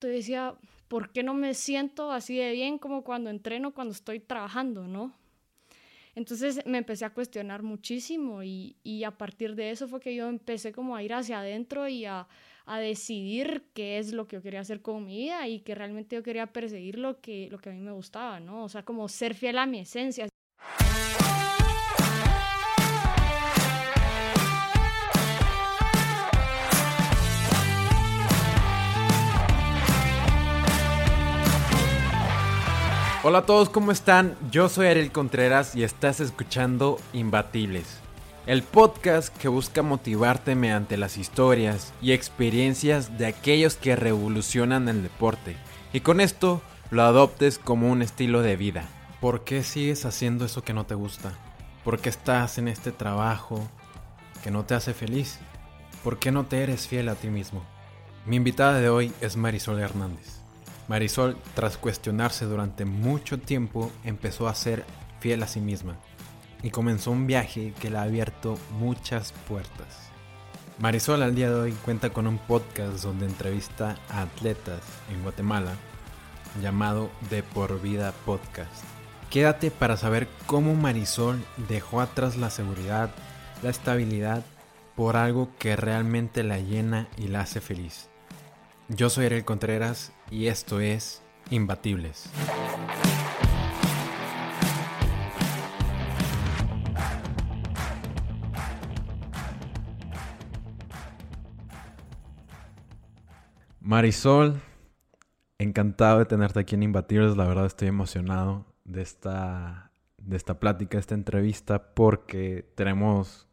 [0.00, 0.54] Yo decía,
[0.88, 5.12] ¿por qué no me siento así de bien como cuando entreno, cuando estoy trabajando, no?
[6.14, 10.28] Entonces me empecé a cuestionar muchísimo y, y a partir de eso fue que yo
[10.28, 12.26] empecé como a ir hacia adentro y a,
[12.66, 16.16] a decidir qué es lo que yo quería hacer con mi vida y que realmente
[16.16, 18.64] yo quería perseguir lo que, lo que a mí me gustaba, ¿no?
[18.64, 20.26] O sea, como ser fiel a mi esencia.
[33.28, 34.36] Hola a todos, ¿cómo están?
[34.52, 37.98] Yo soy Ariel Contreras y estás escuchando Imbatibles,
[38.46, 45.02] el podcast que busca motivarte mediante las historias y experiencias de aquellos que revolucionan el
[45.02, 45.56] deporte
[45.92, 48.88] y con esto lo adoptes como un estilo de vida.
[49.20, 51.32] ¿Por qué sigues haciendo eso que no te gusta?
[51.82, 53.68] ¿Por qué estás en este trabajo
[54.44, 55.40] que no te hace feliz?
[56.04, 57.64] ¿Por qué no te eres fiel a ti mismo?
[58.24, 60.35] Mi invitada de hoy es Marisol Hernández.
[60.88, 64.84] Marisol, tras cuestionarse durante mucho tiempo, empezó a ser
[65.20, 65.96] fiel a sí misma
[66.62, 70.10] y comenzó un viaje que le ha abierto muchas puertas.
[70.78, 74.80] Marisol al día de hoy cuenta con un podcast donde entrevista a atletas
[75.10, 75.72] en Guatemala
[76.62, 78.84] llamado De por Vida Podcast.
[79.30, 83.10] Quédate para saber cómo Marisol dejó atrás la seguridad,
[83.62, 84.44] la estabilidad
[84.94, 88.08] por algo que realmente la llena y la hace feliz.
[88.88, 91.20] Yo soy Ariel Contreras y esto es
[91.50, 92.30] Imbatibles.
[103.80, 104.60] Marisol,
[105.58, 107.36] encantado de tenerte aquí en Imbatibles.
[107.36, 113.48] La verdad estoy emocionado de esta, de esta plática, de esta entrevista, porque tenemos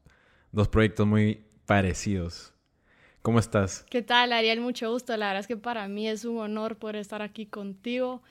[0.52, 2.53] dos proyectos muy parecidos.
[3.24, 3.86] ¿Cómo estás?
[3.90, 4.60] ¿Qué tal, Ariel?
[4.60, 5.16] Mucho gusto.
[5.16, 8.22] La verdad es que para mí es un honor poder estar aquí contigo.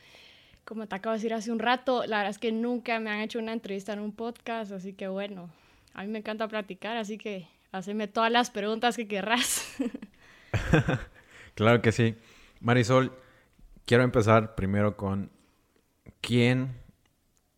[0.67, 3.21] Como te acabo de decir hace un rato, la verdad es que nunca me han
[3.21, 5.51] hecho una entrevista en un podcast, así que bueno,
[5.95, 9.67] a mí me encanta platicar, así que haceme todas las preguntas que querrás.
[11.55, 12.15] claro que sí.
[12.61, 13.13] Marisol,
[13.87, 15.33] quiero empezar primero con
[16.21, 16.77] ¿quién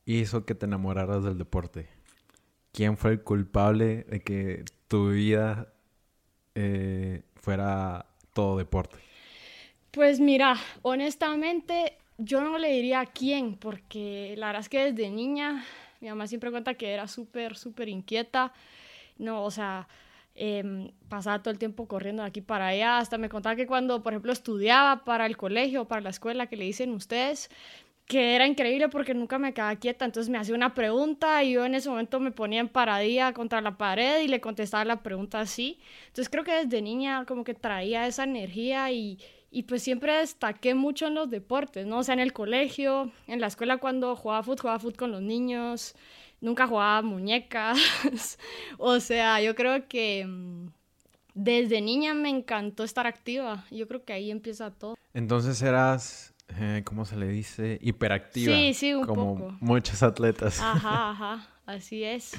[0.04, 1.88] hizo que te enamoraras del deporte?
[2.70, 5.73] ¿Quién fue el culpable de que tu vida
[6.54, 8.98] eh, fuera todo deporte?
[9.90, 15.10] Pues mira, honestamente yo no le diría a quién, porque la verdad es que desde
[15.10, 15.64] niña
[16.00, 18.52] mi mamá siempre cuenta que era súper, súper inquieta.
[19.16, 19.88] No, o sea,
[20.34, 22.98] eh, pasaba todo el tiempo corriendo de aquí para allá.
[22.98, 26.56] Hasta me contaba que cuando, por ejemplo, estudiaba para el colegio, para la escuela, que
[26.56, 27.50] le dicen ustedes,
[28.06, 31.64] que era increíble porque nunca me quedaba quieta, entonces me hacía una pregunta y yo
[31.64, 35.40] en ese momento me ponía en paradilla contra la pared y le contestaba la pregunta
[35.40, 35.78] así.
[36.08, 39.18] Entonces creo que desde niña como que traía esa energía y,
[39.50, 41.98] y pues siempre destaqué mucho en los deportes, ¿no?
[41.98, 45.22] O sea, en el colegio, en la escuela cuando jugaba fútbol, jugaba fútbol con los
[45.22, 45.94] niños,
[46.42, 47.78] nunca jugaba muñecas,
[48.78, 50.66] o sea, yo creo que mm,
[51.32, 54.96] desde niña me encantó estar activa, yo creo que ahí empieza todo.
[55.14, 57.78] Entonces eras eh, ¿cómo se le dice?
[57.82, 58.54] Hiperactiva.
[58.56, 59.56] Sí, sí, un como poco.
[59.60, 60.60] muchos atletas.
[60.60, 62.34] Ajá, ajá, así es.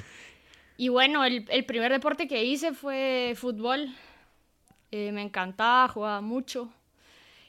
[0.78, 3.90] Y bueno, el, el primer deporte que hice fue fútbol.
[4.92, 6.72] Eh, me encantaba, jugaba mucho.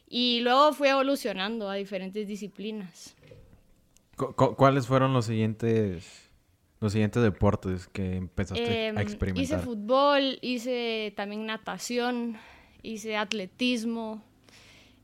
[0.09, 3.17] Y luego fui evolucionando a diferentes disciplinas.
[4.17, 6.31] Cu- cu- ¿Cuáles fueron los siguientes,
[6.81, 9.43] los siguientes deportes que empezaste Em, a experimentar?
[9.59, 12.39] hice fútbol, hice también natación,
[12.83, 14.23] hice atletismo.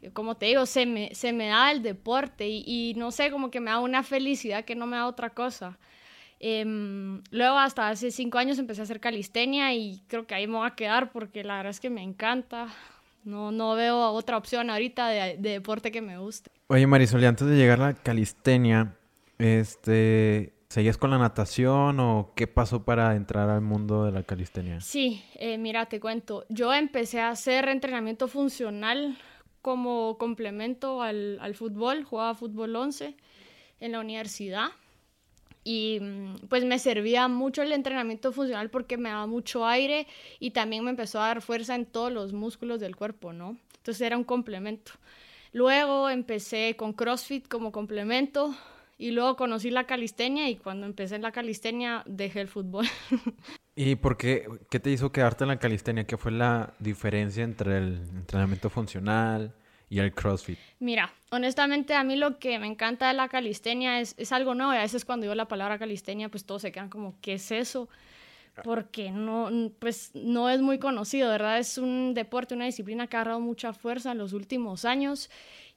[0.03, 3.31] Eh, Como te digo, se me, se me da el deporte y, y no sé,
[3.31, 5.79] como que me da una felicidad que no me da otra cosa.
[6.41, 10.57] Em, luego, hasta hace cinco años empecé a hacer calistenia y creo que ahí me
[10.57, 12.67] voy a quedar porque la verdad es que me encanta.
[13.25, 16.51] No, no veo otra opción ahorita de, de deporte que me guste.
[16.67, 18.97] Oye, Marisol, y antes de llegar a la calistenia,
[19.39, 24.81] este, ¿seguías con la natación o qué pasó para entrar al mundo de la calistenia?
[24.81, 26.45] Sí, eh, mira, te cuento.
[26.49, 29.17] Yo empecé a hacer entrenamiento funcional
[29.63, 32.05] como complemento al, al fútbol.
[32.05, 33.17] Jugaba fútbol 11
[33.81, 34.69] en la universidad.
[35.65, 40.07] Y mm, pues me servía mucho el entrenamiento funcional porque me daba mucho aire
[40.41, 43.57] y también me empezó a dar fuerza en todos los músculos del cuerpo, ¿no?
[43.77, 44.93] Entonces era un complemento.
[45.53, 48.57] Luego empecé con CrossFit como complemento
[48.99, 52.87] y luego conocí la calistenia y cuando empecé en la calistenia dejé el fútbol.
[53.75, 56.05] ¿Y por qué, qué te hizo quedarte en la calistenia?
[56.05, 59.55] ¿Qué fue la diferencia entre el entrenamiento funcional
[59.89, 60.59] y el CrossFit?
[60.79, 64.75] Mira, honestamente a mí lo que me encanta de la calistenia es, es algo nuevo
[64.75, 67.51] y a veces cuando digo la palabra calistenia pues todos se quedan como, ¿qué es
[67.51, 67.89] eso?
[68.65, 71.59] porque no, pues, no es muy conocido, ¿verdad?
[71.59, 75.31] Es un deporte, una disciplina que ha agarrado mucha fuerza en los últimos años.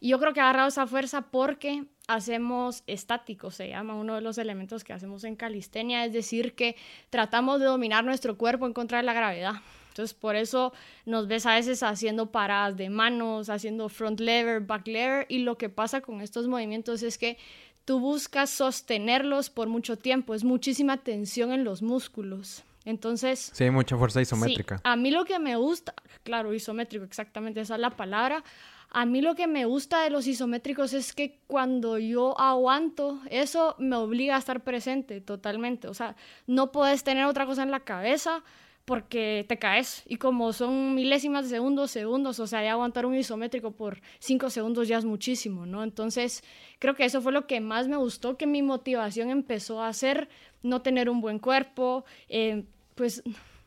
[0.08, 4.38] Yo creo que ha agarrado esa fuerza porque hacemos estático, se llama uno de los
[4.38, 6.76] elementos que hacemos en calistenia, es decir, que
[7.10, 9.54] tratamos de dominar nuestro cuerpo en contra de la gravedad.
[9.88, 10.74] Entonces, por eso
[11.06, 15.58] nos ves a veces haciendo paradas de manos, haciendo front lever, back lever, y lo
[15.58, 17.38] que pasa con estos movimientos es que
[17.86, 22.64] tú buscas sostenerlos por mucho tiempo, es muchísima tensión en los músculos.
[22.86, 23.52] Entonces...
[23.54, 24.80] Sí, hay mucha fuerza isométrica.
[24.84, 25.94] a mí lo que me gusta,
[26.24, 28.44] claro, isométrico, exactamente, esa es la palabra.
[28.92, 33.76] A mí lo que me gusta de los isométricos es que cuando yo aguanto, eso
[33.78, 35.90] me obliga a estar presente totalmente.
[35.90, 36.16] O sea,
[36.48, 38.42] no puedes tener otra cosa en la cabeza
[38.86, 40.04] porque te caes.
[40.06, 44.50] Y como son milésimas de segundos, segundos, o sea, ya aguantar un isométrico por cinco
[44.50, 45.84] segundos ya es muchísimo, ¿no?
[45.84, 46.44] Entonces,
[46.80, 50.30] creo que eso fue lo que más me gustó, que mi motivación empezó a ser
[50.62, 52.64] no tener un buen cuerpo, eh,
[52.96, 53.24] pues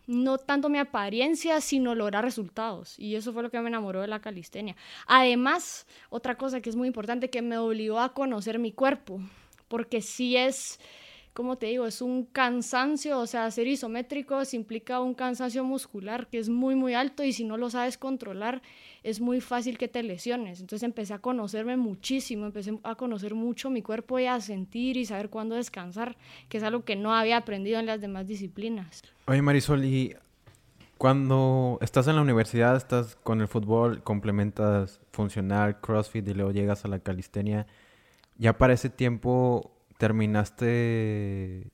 [0.07, 2.99] no tanto mi apariencia, sino lograr resultados.
[2.99, 4.75] Y eso fue lo que me enamoró de la calistenia.
[5.07, 9.21] Además, otra cosa que es muy importante, que me obligó a conocer mi cuerpo,
[9.69, 10.81] porque si es
[11.38, 16.38] como te digo, es un cansancio, o sea, hacer isométricos implica un cansancio muscular que
[16.40, 18.61] es muy, muy alto y si no lo sabes controlar,
[19.05, 20.58] es muy fácil que te lesiones.
[20.58, 25.05] Entonces empecé a conocerme muchísimo, empecé a conocer mucho mi cuerpo y a sentir y
[25.05, 26.17] saber cuándo descansar,
[26.49, 29.02] que es algo que no había aprendido en las demás disciplinas.
[29.29, 30.17] Oye, Marisol, y
[30.96, 36.84] cuando estás en la universidad, estás con el fútbol, complementas funcional, CrossFit y luego llegas
[36.84, 37.69] a la calistenia,
[38.38, 41.71] ya para ese tiempo terminaste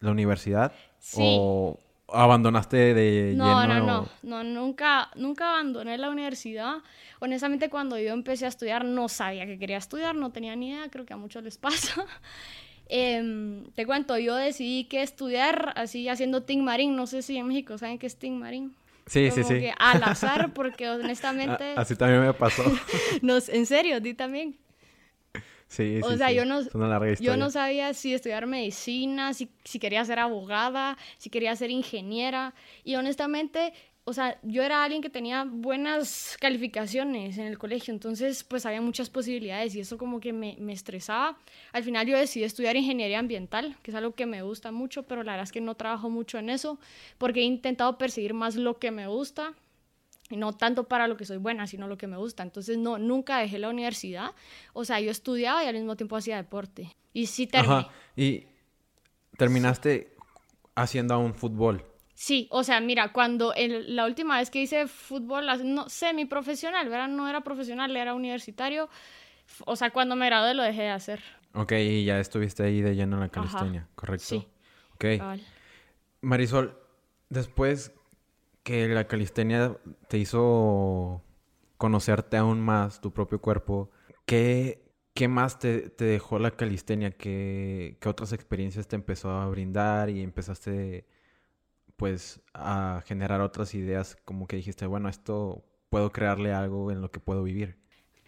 [0.00, 0.72] la universidad?
[0.98, 1.22] Sí.
[1.22, 1.78] ¿O
[2.08, 3.80] abandonaste de no, lleno?
[3.80, 6.78] No, no, no, nunca, nunca abandoné la universidad.
[7.20, 10.90] Honestamente, cuando yo empecé a estudiar, no sabía que quería estudiar, no tenía ni idea,
[10.90, 12.04] creo que a muchos les pasa.
[12.88, 17.46] Em, te cuento, yo decidí que estudiar así haciendo Ting Marín, no sé si en
[17.46, 18.74] México saben qué es Ting Marín.
[19.06, 19.54] Sí, sí, sí.
[19.54, 21.72] Que al azar, porque honestamente...
[21.76, 22.62] Así también me pasó.
[23.22, 24.56] no, en serio, ti también.
[25.72, 26.34] Sí, o sí, sea, sí.
[26.34, 30.18] yo no, Es una larga yo no sabía si estudiar medicina, si, si quería ser
[30.18, 32.52] abogada, si quería ser ingeniera.
[32.84, 33.72] Y honestamente,
[34.04, 38.82] o sea, yo era alguien que tenía buenas calificaciones en el colegio, entonces pues había
[38.82, 41.38] muchas posibilidades y eso como que me, me estresaba.
[41.72, 45.22] Al final yo decidí estudiar ingeniería ambiental, que es algo que me gusta mucho, pero
[45.22, 46.78] la verdad es que no trabajo mucho en eso,
[47.16, 49.54] porque he intentado perseguir más lo que me gusta
[50.36, 52.42] no tanto para lo que soy buena, sino lo que me gusta.
[52.42, 54.32] Entonces, no, nunca dejé la universidad.
[54.72, 56.94] O sea, yo estudiaba y al mismo tiempo hacía deporte.
[57.12, 57.74] Y sí terminé.
[57.74, 57.90] Ajá.
[58.16, 58.46] Y
[59.36, 60.14] terminaste
[60.74, 61.84] haciendo aún fútbol.
[62.14, 67.08] Sí, o sea, mira, cuando el- la última vez que hice fútbol, no, semiprofesional, ¿verdad?
[67.08, 68.88] No era profesional, era universitario.
[69.66, 71.20] O sea, cuando me gradué lo dejé de hacer.
[71.54, 73.32] Ok, y ya estuviste ahí de lleno en la Ajá.
[73.32, 74.24] calistenia, ¿correcto?
[74.26, 74.46] Sí.
[74.94, 75.04] Ok.
[76.20, 76.78] Marisol,
[77.28, 77.92] después
[78.62, 79.76] que la calistenia
[80.08, 81.22] te hizo
[81.76, 83.90] conocerte aún más tu propio cuerpo,
[84.24, 87.10] ¿qué, qué más te, te dejó la calistenia?
[87.10, 91.06] ¿Qué, qué otras experiencias te empezó a brindar y empezaste
[91.96, 97.10] pues a generar otras ideas como que dijiste, bueno, esto puedo crearle algo en lo
[97.10, 97.76] que puedo vivir?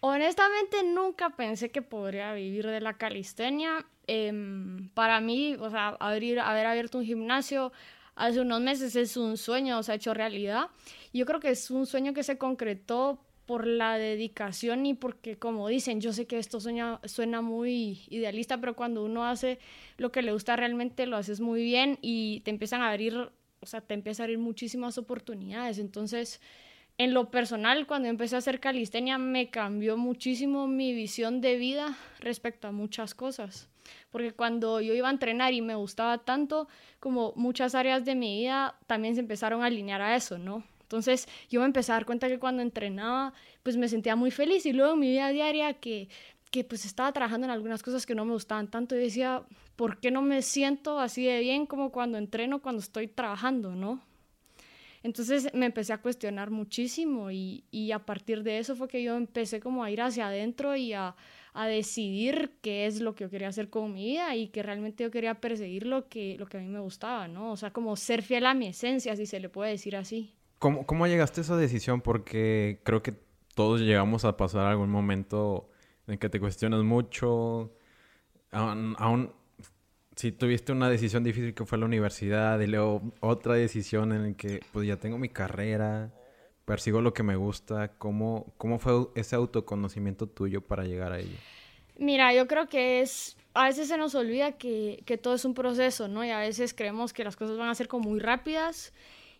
[0.01, 3.85] Honestamente, nunca pensé que podría vivir de la calistenia.
[4.07, 7.71] Em, para mí, o sea, abrir, haber abierto un gimnasio
[8.15, 10.67] hace unos meses es un sueño, o sea, hecho realidad.
[11.13, 15.67] Yo creo que es un sueño que se concretó por la dedicación y porque, como
[15.67, 19.59] dicen, yo sé que esto sueña- suena muy idealista, pero cuando uno hace
[19.97, 23.15] lo que le gusta realmente, lo haces muy bien y te empiezan a abrir,
[23.59, 25.77] o sea, te empiezan a abrir muchísimas oportunidades.
[25.77, 26.41] Entonces,
[26.97, 31.97] en lo personal, cuando empecé a hacer calistenia, me cambió muchísimo mi visión de vida
[32.19, 33.69] respecto a muchas cosas.
[34.11, 36.67] Porque cuando yo iba a entrenar y me gustaba tanto,
[36.99, 40.63] como muchas áreas de mi vida también se empezaron a alinear a eso, ¿no?
[40.81, 44.65] Entonces yo me empecé a dar cuenta que cuando entrenaba, pues me sentía muy feliz
[44.65, 46.09] y luego en mi vida diaria que,
[46.51, 49.43] que pues estaba trabajando en algunas cosas que no me gustaban tanto y decía,
[49.75, 54.01] ¿por qué no me siento así de bien como cuando entreno, cuando estoy trabajando, ¿no?
[55.01, 59.15] Entonces me empecé a cuestionar muchísimo y, y a partir de eso fue que yo
[59.15, 61.15] empecé como a ir hacia adentro y a,
[61.55, 65.05] a decidir qué es lo que yo quería hacer con mi vida y que realmente
[65.05, 67.53] yo quería perseguir lo que, lo que a mí me gustaba, ¿no?
[67.53, 70.35] O sea, como ser fiel a mi esencia, si se le puede decir así.
[70.59, 72.01] ¿Cómo, ¿Cómo llegaste a esa decisión?
[72.01, 73.13] Porque creo que
[73.55, 75.69] todos llegamos a pasar algún momento
[76.07, 77.73] en que te cuestionas mucho.
[78.51, 79.31] Aún,
[80.15, 84.37] si tuviste una decisión difícil que fue la universidad y luego otra decisión en la
[84.37, 86.13] que pues ya tengo mi carrera,
[86.65, 87.89] persigo lo que me gusta.
[87.97, 91.37] ¿Cómo, cómo fue ese autoconocimiento tuyo para llegar a ello?
[91.97, 95.53] Mira, yo creo que es, a veces se nos olvida que, que todo es un
[95.53, 96.25] proceso, ¿no?
[96.25, 98.93] Y a veces creemos que las cosas van a ser como muy rápidas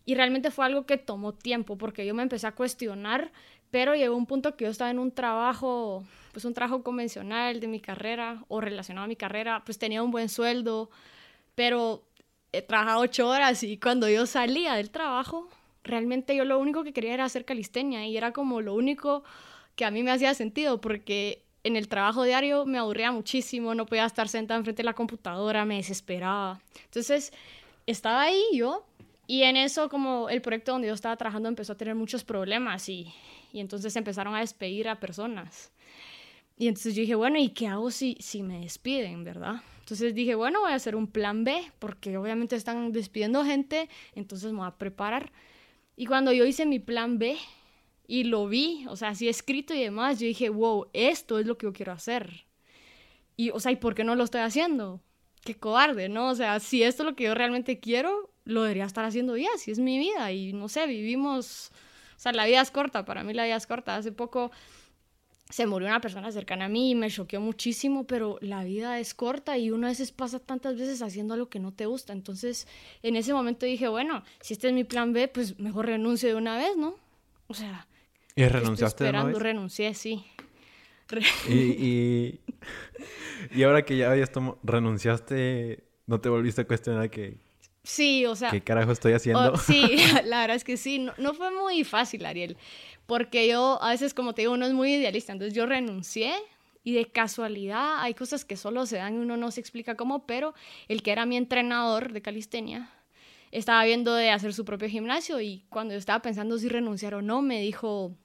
[0.05, 3.32] y realmente fue algo que tomó tiempo porque yo me empecé a cuestionar,
[3.72, 7.67] pero llegó un punto que yo estaba en un trabajo, pues un trabajo convencional de
[7.67, 10.89] mi carrera o relacionado a mi carrera, pues tenía un buen sueldo,
[11.55, 12.03] pero
[12.53, 15.50] he trabajado ocho horas y cuando yo salía del trabajo,
[15.86, 19.24] realmente yo lo único que quería era hacer calistenia y era como lo único
[19.75, 23.86] que a mí me hacía sentido porque en el trabajo diario me aburría muchísimo, no
[23.86, 26.62] podía estar sentada enfrente de la computadora, me desesperaba.
[26.84, 27.32] Entonces,
[27.88, 28.86] estaba ahí yo
[29.27, 32.88] y en eso como el proyecto donde yo estaba trabajando empezó a tener muchos problemas
[32.89, 33.13] y,
[33.51, 35.72] y entonces empezaron a despedir a personas.
[36.58, 39.62] Y entonces yo dije, bueno, ¿y qué hago si, si me despiden, verdad?
[39.80, 44.51] Entonces dije, bueno, voy a hacer un plan B, porque obviamente están despidiendo gente, entonces
[44.51, 45.32] me voy a preparar.
[45.95, 47.37] Y cuando yo hice mi plan B,
[48.07, 51.57] y lo vi, o sea, así escrito y demás, yo dije, wow, esto es lo
[51.57, 52.45] que yo quiero hacer.
[53.35, 55.01] Y, o sea, ¿y por qué no lo estoy haciendo?
[55.43, 56.29] Qué cobarde, ¿no?
[56.29, 59.49] O sea, si esto es lo que yo realmente quiero, lo debería estar haciendo ya,
[59.57, 60.31] si es mi vida.
[60.31, 61.71] Y no sé, vivimos,
[62.15, 63.95] o sea, la vida es corta, para mí la vida es corta.
[63.95, 64.51] Hace poco
[65.49, 69.13] se murió una persona cercana a mí y me choqueó muchísimo, pero la vida es
[69.13, 72.13] corta y uno a veces pasa tantas veces haciendo algo que no te gusta.
[72.13, 72.67] Entonces,
[73.03, 76.35] en ese momento dije, bueno, si este es mi plan B, pues mejor renuncio de
[76.35, 76.95] una vez, ¿no?
[77.47, 77.87] O sea,
[78.35, 80.25] ¿Y renunciaste esperando, renuncié, sí.
[81.47, 82.39] y,
[83.53, 84.31] y, ahora que ya habías
[84.63, 87.37] renunciaste, ¿no te volviste a cuestionar que...
[87.83, 88.49] Sí, o sea...
[88.49, 89.55] ¿Qué carajo estoy haciendo?
[89.57, 90.97] sí, la verdad es que sí.
[90.97, 92.57] No, no, fue muy fácil, Ariel.
[93.05, 95.33] Porque yo, a veces, como te digo, uno es muy idealista.
[95.33, 96.33] Entonces yo renuncié
[96.83, 100.25] y de casualidad hay cosas que solo se dan y uno no se explica cómo,
[100.25, 100.53] pero
[100.88, 102.91] el que era mi entrenador de calistenia
[103.51, 107.21] estaba viendo de hacer su propio gimnasio y cuando yo estaba pensando si renunciar o
[107.21, 108.15] no, me dijo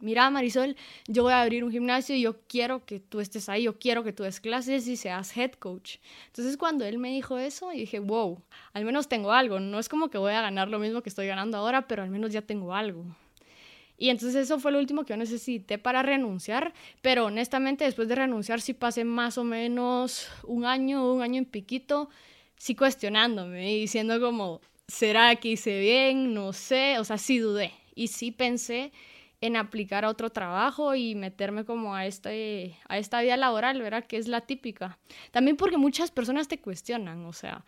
[0.00, 0.76] mira Marisol,
[1.06, 4.04] yo voy a abrir un gimnasio y yo quiero que tú estés ahí, yo quiero
[4.04, 5.96] que tú des clases y seas head coach.
[6.26, 8.42] Entonces cuando él me dijo eso, dije, wow,
[8.74, 11.26] al menos tengo algo, no es como que voy a ganar lo mismo que estoy
[11.26, 13.06] ganando ahora, pero al menos ya tengo algo.
[13.96, 18.16] Y entonces eso fue lo último que yo necesité para renunciar, pero honestamente después de
[18.16, 22.10] renunciar sí pasé más o menos un año, un año en piquito,
[22.56, 26.34] sí cuestionándome y diciendo como, ¿será que hice bien?
[26.34, 28.92] No sé, o sea, sí dudé y sí pensé
[29.40, 34.04] en aplicar a otro trabajo y meterme como a, este, a esta vida laboral, ¿verdad?
[34.06, 34.98] Que es la típica.
[35.32, 37.64] También porque muchas personas te cuestionan, o sea,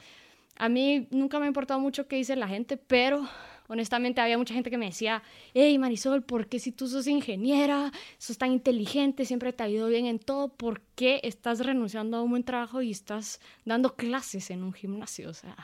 [0.56, 3.28] a mí nunca me ha importado mucho qué dice la gente, pero
[3.68, 5.22] honestamente había mucha gente que me decía,
[5.54, 9.88] hey Marisol, ¿por qué si tú sos ingeniera, sos tan inteligente, siempre te ha ido
[9.88, 14.50] bien en todo, ¿por qué estás renunciando a un buen trabajo y estás dando clases
[14.50, 15.30] en un gimnasio?
[15.30, 15.56] O sea,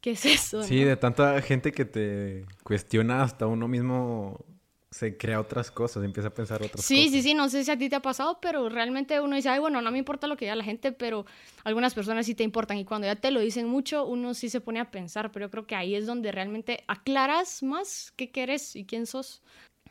[0.00, 0.62] ¿qué es eso?
[0.62, 4.44] Sí, de tanta gente que te cuestiona hasta uno mismo
[4.92, 7.10] se crea otras cosas, empieza a pensar otras sí, cosas.
[7.10, 9.48] Sí, sí, sí, no sé si a ti te ha pasado, pero realmente uno dice,
[9.48, 11.24] ay, bueno, no me importa lo que diga la gente, pero
[11.64, 14.60] algunas personas sí te importan y cuando ya te lo dicen mucho, uno sí se
[14.60, 18.76] pone a pensar, pero yo creo que ahí es donde realmente aclaras más qué quieres
[18.76, 19.42] y quién sos.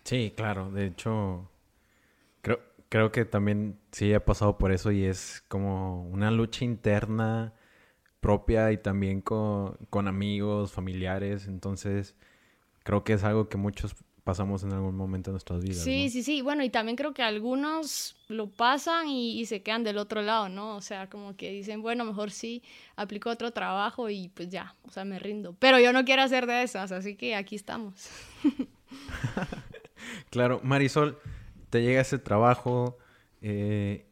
[0.03, 1.49] Sí, claro, de hecho,
[2.43, 7.53] creo, creo que también sí he pasado por eso y es como una lucha interna
[8.19, 12.15] propia y también con, con amigos, familiares, entonces
[12.83, 15.83] creo que es algo que muchos pasamos en algún momento de nuestras vidas.
[15.83, 16.41] Sí, sí, sí.
[16.41, 20.75] Bueno, y también creo que algunos lo pasan y, se quedan del otro lado, ¿no?
[20.75, 22.63] O sea, como que dicen, bueno, mejor sí,
[22.95, 25.55] aplico otro trabajo y pues ya, o sea, me rindo.
[25.59, 28.09] Pero yo no quiero hacer de esas, así que aquí estamos.
[30.29, 31.19] claro, Marisol,
[31.69, 32.97] te llega ese trabajo.
[33.41, 34.05] Eh,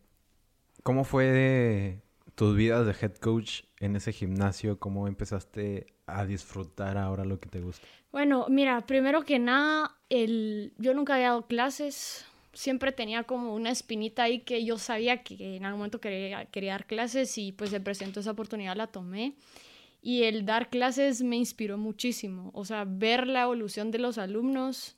[0.84, 2.02] ¿Cómo fue
[2.40, 4.80] tus vidas de head coach en ese gimnasio?
[4.80, 7.86] ¿Cómo empezaste a disfrutar ahora lo que te gusta?
[8.14, 10.72] Bueno, mira, primero que nada, el...
[10.78, 15.58] yo nunca había dado clases, siempre tenía como una espinita ahí que yo sabía que
[15.58, 19.36] en algún momento quería, quería dar clases y pues se presentó esa oportunidad, la tomé.
[20.02, 24.96] Y el dar clases me inspiró muchísimo, o sea, ver la evolución de los alumnos,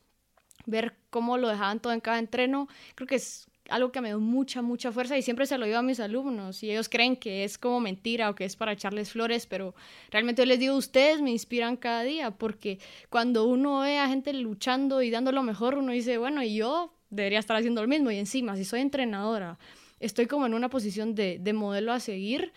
[0.68, 4.20] ver cómo lo dejaban todo en cada entreno, creo que es algo que me dio
[4.20, 7.44] mucha, mucha fuerza y siempre se lo digo a mis alumnos y ellos creen que
[7.44, 9.76] es como mentira o que es para echarles flores, pero
[10.10, 15.02] realmente les digo, ustedes me inspiran cada día porque cuando uno ve a gente luchando
[15.02, 18.18] y dando lo mejor, uno dice, bueno, y yo debería estar haciendo lo mismo y
[18.18, 19.60] encima, si soy entrenadora,
[20.00, 22.54] estoy como en una posición de, de modelo a seguir,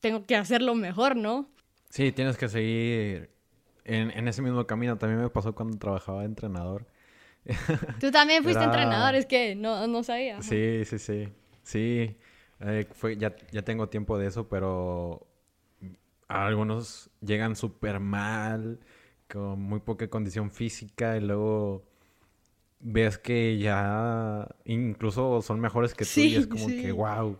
[0.00, 1.48] tengo que hacerlo mejor, ¿no?
[1.90, 3.30] Sí, tienes que seguir
[3.84, 4.98] en, en ese mismo camino.
[4.98, 6.86] También me pasó cuando trabajaba de entrenador
[8.00, 10.40] Tú también fuiste entrenador, es que no, no sabía.
[10.42, 11.28] Sí, sí, sí.
[11.62, 12.16] Sí,
[12.60, 15.26] eh, fue, ya, ya tengo tiempo de eso, pero
[16.28, 18.78] algunos llegan súper mal,
[19.28, 21.84] con muy poca condición física y luego
[22.80, 27.38] ves que ya incluso son mejores que tú y es como que wow.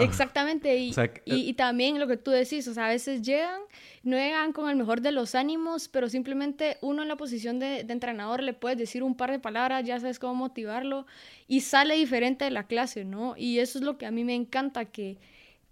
[0.00, 0.92] Exactamente, y,
[1.24, 3.60] y, también lo que tú decís, o sea, a veces llegan,
[4.02, 7.84] no llegan con el mejor de los ánimos, pero simplemente uno en la posición de,
[7.84, 11.06] de, entrenador le puedes decir un par de palabras, ya sabes cómo motivarlo,
[11.46, 13.36] y sale diferente de la clase, ¿no?
[13.36, 15.18] Y eso es lo que a mí me encanta, que,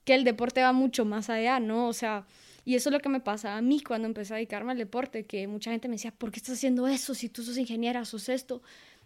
[0.05, 1.89] que el deporte va mucho más allá, ¿no?
[1.89, 2.25] O sea,
[2.65, 5.25] y eso es lo que me pasa a mí cuando empecé a dedicarme al deporte,
[5.25, 8.29] que mucha gente me decía, ¿por qué estás haciendo eso si tú sos ingeniera, sos
[8.29, 8.63] esto?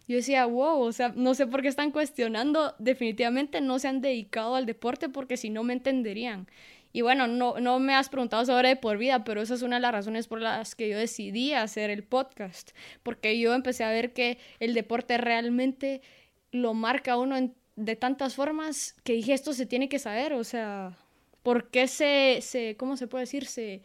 [0.07, 4.01] Yo decía, wow, o sea, no sé por qué están cuestionando, definitivamente no se han
[4.01, 6.47] dedicado al deporte porque si no me entenderían.
[6.91, 9.81] Y bueno, no, no me has preguntado sobre por vida, pero esa es una de
[9.81, 14.13] las razones por las que yo decidí hacer el podcast, porque yo empecé a ver
[14.13, 16.01] que el deporte realmente
[16.51, 20.95] lo marca uno de tantas formas que dije, esto se tiene que saber, o sea,
[21.41, 23.47] ¿por qué se, se ¿cómo se puede decir?
[23.47, 23.81] Se,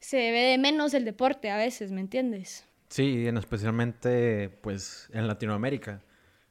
[0.00, 2.67] se ve de menos el deporte a veces, ¿me entiendes?
[2.88, 6.02] Sí, especialmente pues en Latinoamérica,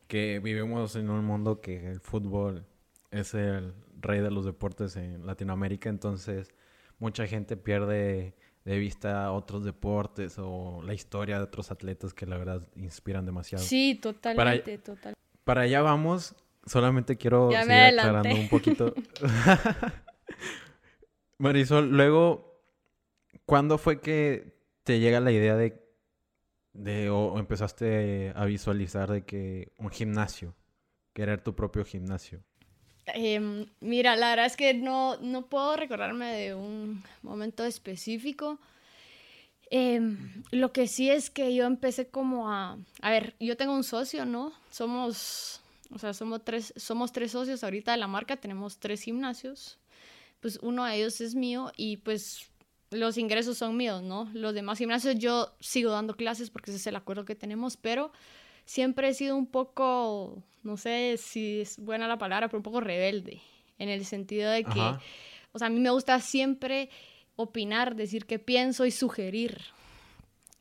[0.07, 2.65] que vivimos en un mundo que el fútbol
[3.11, 6.53] es el rey de los deportes en Latinoamérica, entonces
[6.99, 12.37] mucha gente pierde de vista otros deportes o la historia de otros atletas que la
[12.37, 13.63] verdad inspiran demasiado.
[13.63, 15.13] Sí, totalmente, para,
[15.43, 18.93] Para allá vamos, solamente quiero seguir aclarando un poquito.
[21.39, 22.61] Marisol, luego,
[23.45, 25.86] ¿cuándo fue que te llega la idea de
[27.09, 30.55] o, empezaste a visualizar de que un gimnasio,
[31.13, 32.43] querer tu propio gimnasio?
[33.07, 38.59] Em, mira, la verdad es que no, no puedo recordarme de un momento específico.
[39.69, 42.77] Em, lo que sí es que yo empecé como a...
[43.01, 44.53] A ver, yo tengo un socio, ¿no?
[44.69, 49.79] Somos, o sea, somos tres, somos tres socios ahorita de la marca, tenemos tres gimnasios.
[50.39, 52.49] Pues uno de ellos es mío y pues
[52.91, 54.29] los ingresos son míos, ¿no?
[54.33, 58.11] Los demás gimnasios yo sigo dando clases porque ese es el acuerdo que tenemos, pero
[58.65, 62.81] siempre he sido un poco, no sé si es buena la palabra, pero un poco
[62.81, 63.41] rebelde,
[63.79, 64.79] en el sentido de que,
[65.51, 66.89] o sea, a mí me gusta siempre
[67.35, 69.61] opinar, decir qué pienso y sugerir.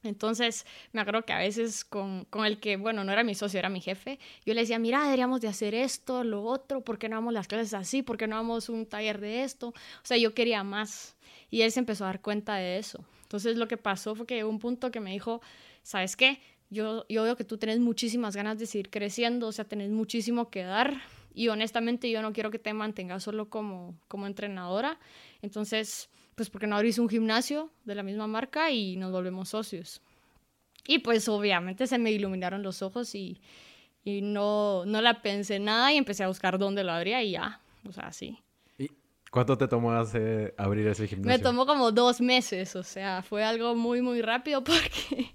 [0.03, 3.59] Entonces, me acuerdo que a veces con, con, el que, bueno, no era mi socio,
[3.59, 7.09] era mi jefe, yo le decía, mira, deberíamos de hacer esto, lo otro, ¿por qué
[7.09, 8.03] no vamos las clases así?
[8.03, 9.69] ¿Por qué no vamos un taller de esto?
[9.69, 9.75] O
[10.05, 11.17] sea, yo quería más.
[11.51, 13.05] Y él se empezó a dar cuenta de eso.
[13.23, 15.41] Entonces lo que pasó fue que un punto que me dijo,
[15.83, 16.41] ¿sabes qué?
[16.71, 20.51] Yo, yo veo que tú tienes muchísimas ganas de seguir creciendo, o sea, tenés muchísimo
[20.51, 21.01] que dar
[21.37, 24.99] y honestamente yo no quiero que te mantengas solo como, como entrenadora.
[25.43, 29.49] Entonces, pues, ¿por qué no abrís un gimnasio de la misma marca y nos volvemos
[29.49, 30.03] socios?
[30.87, 33.41] Y pues obviamente se me iluminaron los ojos y,
[34.05, 37.61] y no, no la pensé nada y empecé a buscar dónde lo abría y ya,
[37.89, 38.39] o sea, sí.
[39.31, 41.37] ¿Cuánto te tomó hacer, abrir ese gimnasio?
[41.37, 45.33] Me tomó como dos meses, o sea, fue algo muy, muy rápido porque,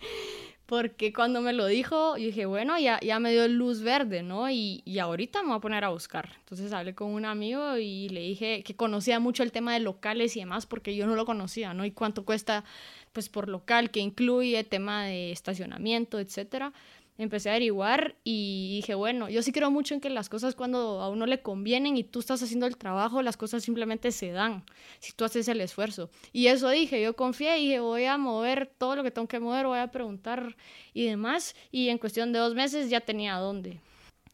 [0.72, 4.50] porque cuando me lo dijo, yo dije, bueno, ya, ya me dio luz verde, ¿no?
[4.50, 6.30] Y, y ahorita me voy a poner a buscar.
[6.40, 10.38] Entonces hablé con un amigo y le dije que conocía mucho el tema de locales
[10.38, 11.84] y demás porque yo no lo conocía, ¿no?
[11.84, 12.64] Y cuánto cuesta,
[13.12, 16.72] pues, por local, que incluye tema de estacionamiento, etcétera
[17.18, 21.02] empecé a averiguar y dije, bueno, yo sí creo mucho en que las cosas cuando
[21.02, 24.64] a uno le convienen y tú estás haciendo el trabajo, las cosas simplemente se dan,
[25.00, 26.10] si tú haces el esfuerzo.
[26.32, 29.40] Y eso dije, yo confié y dije, voy a mover todo lo que tengo que
[29.40, 30.56] mover, voy a preguntar
[30.94, 31.56] y demás.
[31.72, 33.80] Y en cuestión de dos meses ya tenía dónde.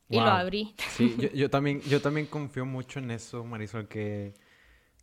[0.10, 0.74] Y lo abrí.
[0.96, 4.34] Sí, yo, yo, también, yo también confío mucho en eso, Marisol, que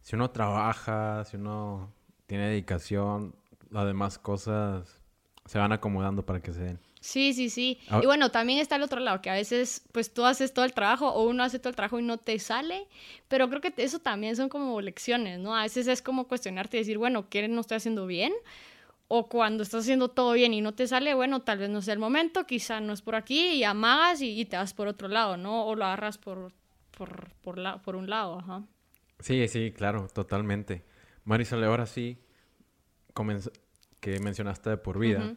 [0.01, 1.93] si uno trabaja, si uno
[2.27, 3.35] tiene dedicación,
[3.71, 5.01] las demás cosas
[5.47, 6.81] se van acomodando para que se den.
[7.05, 7.79] Sí, sí, sí.
[7.91, 8.01] Ah.
[8.03, 10.73] Y bueno, también está el otro lado, que a veces pues tú haces todo el
[10.73, 12.89] trabajo o uno hace todo el trabajo y no te sale,
[13.29, 15.55] pero creo que eso también son como lecciones, ¿no?
[15.55, 18.33] A veces es como cuestionarte y decir, bueno, ¿qué no estoy haciendo bien?
[19.07, 21.93] O cuando estás haciendo todo bien y no te sale, bueno, tal vez no sea
[21.93, 25.37] el momento, quizá no es por aquí y amagas y, te vas por otro lado,
[25.37, 25.67] ¿no?
[25.67, 26.53] O lo agarras por,
[26.97, 28.63] por, por, la, por un lado, ajá.
[29.21, 30.87] Sí, sí, claro, totalmente.
[31.25, 32.17] Marisol, ahora sí,
[34.01, 35.37] que mencionaste de por vida.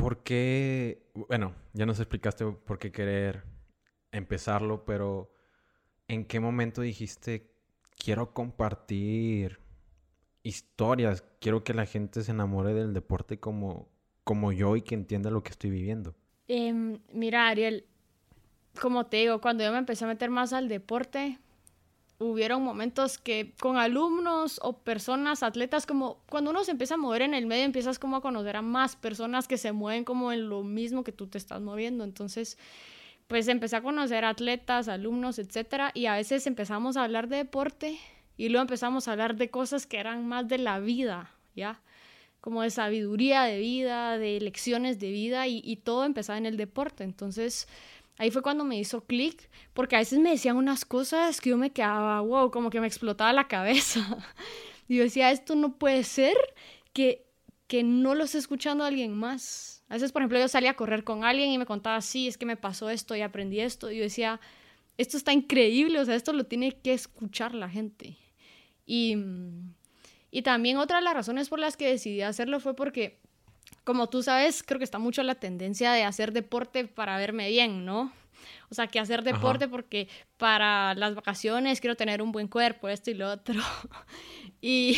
[0.00, 1.02] ¿Por qué?
[1.14, 3.44] Bueno, ya nos explicaste por qué querer
[4.12, 5.30] empezarlo, pero
[6.06, 7.50] ¿en qué momento dijiste
[7.96, 9.58] quiero compartir
[10.42, 11.24] historias?
[11.40, 13.88] Quiero que la gente se enamore del deporte como,
[14.24, 16.14] como yo y que entienda lo que estoy viviendo.
[16.46, 17.84] Em, mira, Ariel,
[18.80, 21.38] como te digo, cuando yo me empecé a meter más al deporte,
[22.18, 27.22] hubieron momentos que con alumnos o personas, atletas, como cuando uno se empieza a mover
[27.22, 30.48] en el medio, empiezas como a conocer a más personas que se mueven como en
[30.48, 32.02] lo mismo que tú te estás moviendo.
[32.02, 32.58] Entonces,
[33.28, 37.98] pues empecé a conocer atletas, alumnos, etcétera, y a veces empezamos a hablar de deporte
[38.36, 41.80] y luego empezamos a hablar de cosas que eran más de la vida, ¿ya?
[42.40, 46.56] Como de sabiduría de vida, de lecciones de vida y, y todo empezaba en el
[46.56, 47.04] deporte.
[47.04, 47.68] Entonces,
[48.18, 51.56] Ahí fue cuando me hizo clic, porque a veces me decían unas cosas que yo
[51.56, 54.00] me quedaba, wow, como que me explotaba la cabeza.
[54.90, 56.34] Y yo decía, esto no puede ser
[56.94, 57.26] que,
[57.66, 59.84] que no lo esté escuchando alguien más.
[59.90, 62.38] A veces, por ejemplo, yo salía a correr con alguien y me contaba, sí, es
[62.38, 63.90] que me pasó esto y aprendí esto.
[63.90, 64.40] Y yo decía,
[64.96, 68.16] esto está increíble, o sea, esto lo tiene que escuchar la gente.
[68.86, 69.16] Y,
[70.30, 73.20] y también otra de las razones por las que decidí hacerlo fue porque
[73.84, 77.84] como tú sabes, creo que está mucho la tendencia de hacer deporte para verme bien,
[77.84, 78.12] ¿no?
[78.70, 83.10] O sea, que hacer deporte porque para las vacaciones quiero tener un buen cuerpo, esto
[83.10, 83.60] y lo otro.
[84.60, 84.96] y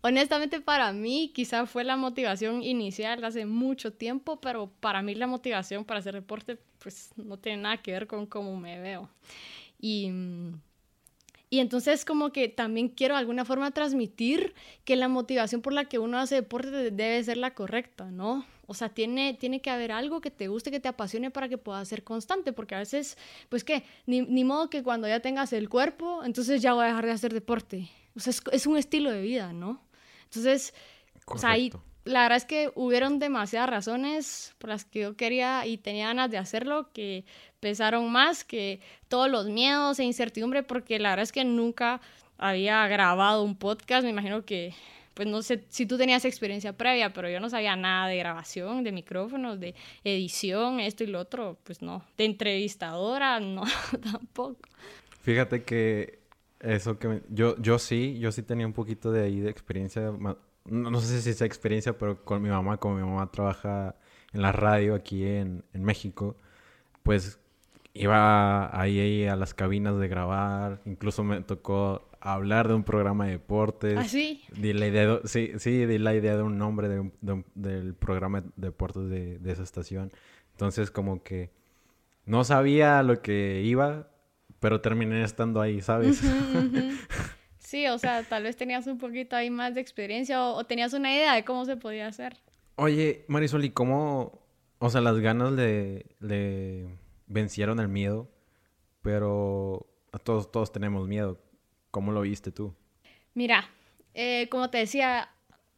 [0.00, 5.26] honestamente para mí quizá fue la motivación inicial hace mucho tiempo, pero para mí la
[5.26, 9.10] motivación para hacer deporte pues no tiene nada que ver con cómo me veo.
[9.78, 10.10] Y
[11.52, 14.54] y entonces como que también quiero de alguna forma transmitir
[14.86, 18.46] que la motivación por la que uno hace deporte debe ser la correcta, ¿no?
[18.66, 21.58] O sea, tiene, tiene que haber algo que te guste, que te apasione para que
[21.58, 23.18] puedas ser constante, porque a veces,
[23.50, 27.04] pues qué, ni, modo que cuando ya tengas el cuerpo, entonces ya voy a dejar
[27.04, 27.90] de hacer deporte.
[28.16, 29.82] O sea, es, es un estilo de vida, ¿no?
[30.24, 30.72] Entonces,
[31.26, 31.70] o sea, ahí
[32.04, 36.30] la verdad es que hubieron demasiadas razones por las que yo quería y tenía ganas
[36.30, 37.24] de hacerlo que
[37.60, 42.00] pesaron más que todos los miedos e incertidumbre porque la verdad es que nunca
[42.38, 44.74] había grabado un podcast, me imagino que
[45.14, 48.82] pues no sé si tú tenías experiencia previa, pero yo no sabía nada de grabación,
[48.82, 53.62] de micrófonos, de edición, esto y lo otro, pues no, de entrevistadora, no,
[54.12, 54.68] tampoco.
[55.22, 56.18] Fíjate que
[56.60, 60.12] eso que yo yo sí, yo sí tenía un poquito de ahí de experiencia
[60.64, 63.96] no, sé si es experiencia, pero con mi mamá, como mi mamá trabaja
[64.32, 66.36] en la radio aquí en, en México,
[67.02, 67.38] pues
[67.94, 73.32] iba ahí, a las cabinas de grabar, incluso me tocó hablar de un programa de
[73.32, 73.94] deportes.
[73.98, 74.42] ¿Ah, sí?
[74.56, 77.10] Di la idea sí, sí, di la idea de un nombre de
[77.54, 80.12] del programa de deportes de, de, esa estación.
[80.52, 81.50] Entonces como que
[82.24, 84.08] no sabía lo que iba,
[84.60, 86.22] pero terminé estando ahí, ¿sabes?
[87.72, 91.10] Sí, o sea, tal vez tenías un poquito ahí más de experiencia o, tenías una
[91.10, 92.36] idea de cómo se podía hacer.
[92.76, 94.42] Oye, Marisol, ¿y cómo,
[94.78, 96.04] o sea, las ganas le,
[97.28, 98.30] vencieron el miedo?
[99.00, 99.86] Pero
[100.22, 101.40] todos, todos tenemos miedo.
[101.90, 102.74] ¿Cómo lo viste tú?
[103.32, 103.70] Mira,
[104.12, 105.30] eh, como te decía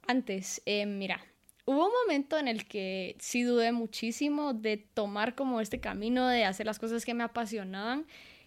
[0.08, 1.24] antes, eh, mira,
[1.64, 6.44] hubo un momento en el que sí dudé muchísimo de tomar como este camino de
[6.44, 8.04] hacer las cosas que me apasionaban.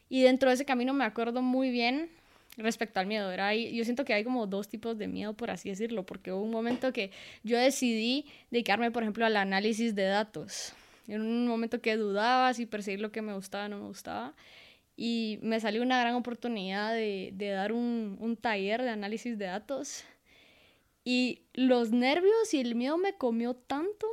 [0.10, 2.17] Y dentro de ese camino me acuerdo muy bien
[2.58, 3.32] respecto al miedo.
[3.32, 6.44] Era yo siento que hay como dos tipos de miedo, por así decirlo, porque hubo
[6.44, 7.12] un momento que
[7.44, 10.74] yo decidí dedicarme, por ejemplo, al análisis de datos.
[11.08, 14.34] En un momento que dudaba si perseguir lo que me gustaba o no me gustaba.
[14.98, 19.46] Y me salió una gran oportunidad de, de dar un, un taller de análisis de
[19.46, 20.04] datos.
[21.04, 24.08] Y los nervios y el miedo me comió tanto,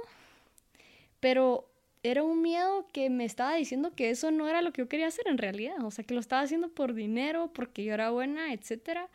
[1.19, 1.74] pero
[2.05, 5.07] era un miedo que me estaba diciendo que eso no era lo que yo quería
[5.07, 8.53] hacer en realidad, o sea, que lo estaba haciendo por dinero, porque yo era buena,
[8.53, 9.09] etc.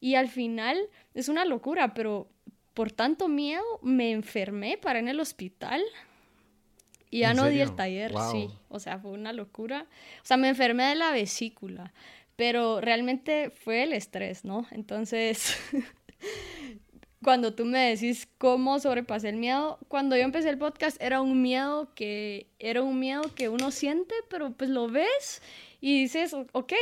[0.00, 0.76] Y al final
[1.14, 2.28] es una locura, pero
[2.74, 5.82] por tanto miedo me enfermé, para en el hospital
[7.10, 9.86] y ya no di el taller, sí, o sea, fue una locura.
[10.22, 11.92] O sea, me enfermé de la vesícula,
[12.34, 14.66] pero realmente fue el estrés, ¿no?
[14.72, 15.56] Entonces...
[17.22, 21.40] cuando tú me decís cómo sobrepasé el miedo, cuando yo empecé el podcast era un
[21.42, 25.42] miedo que era un miedo que uno siente, pero pues lo ves
[25.80, 26.72] y dices, ok,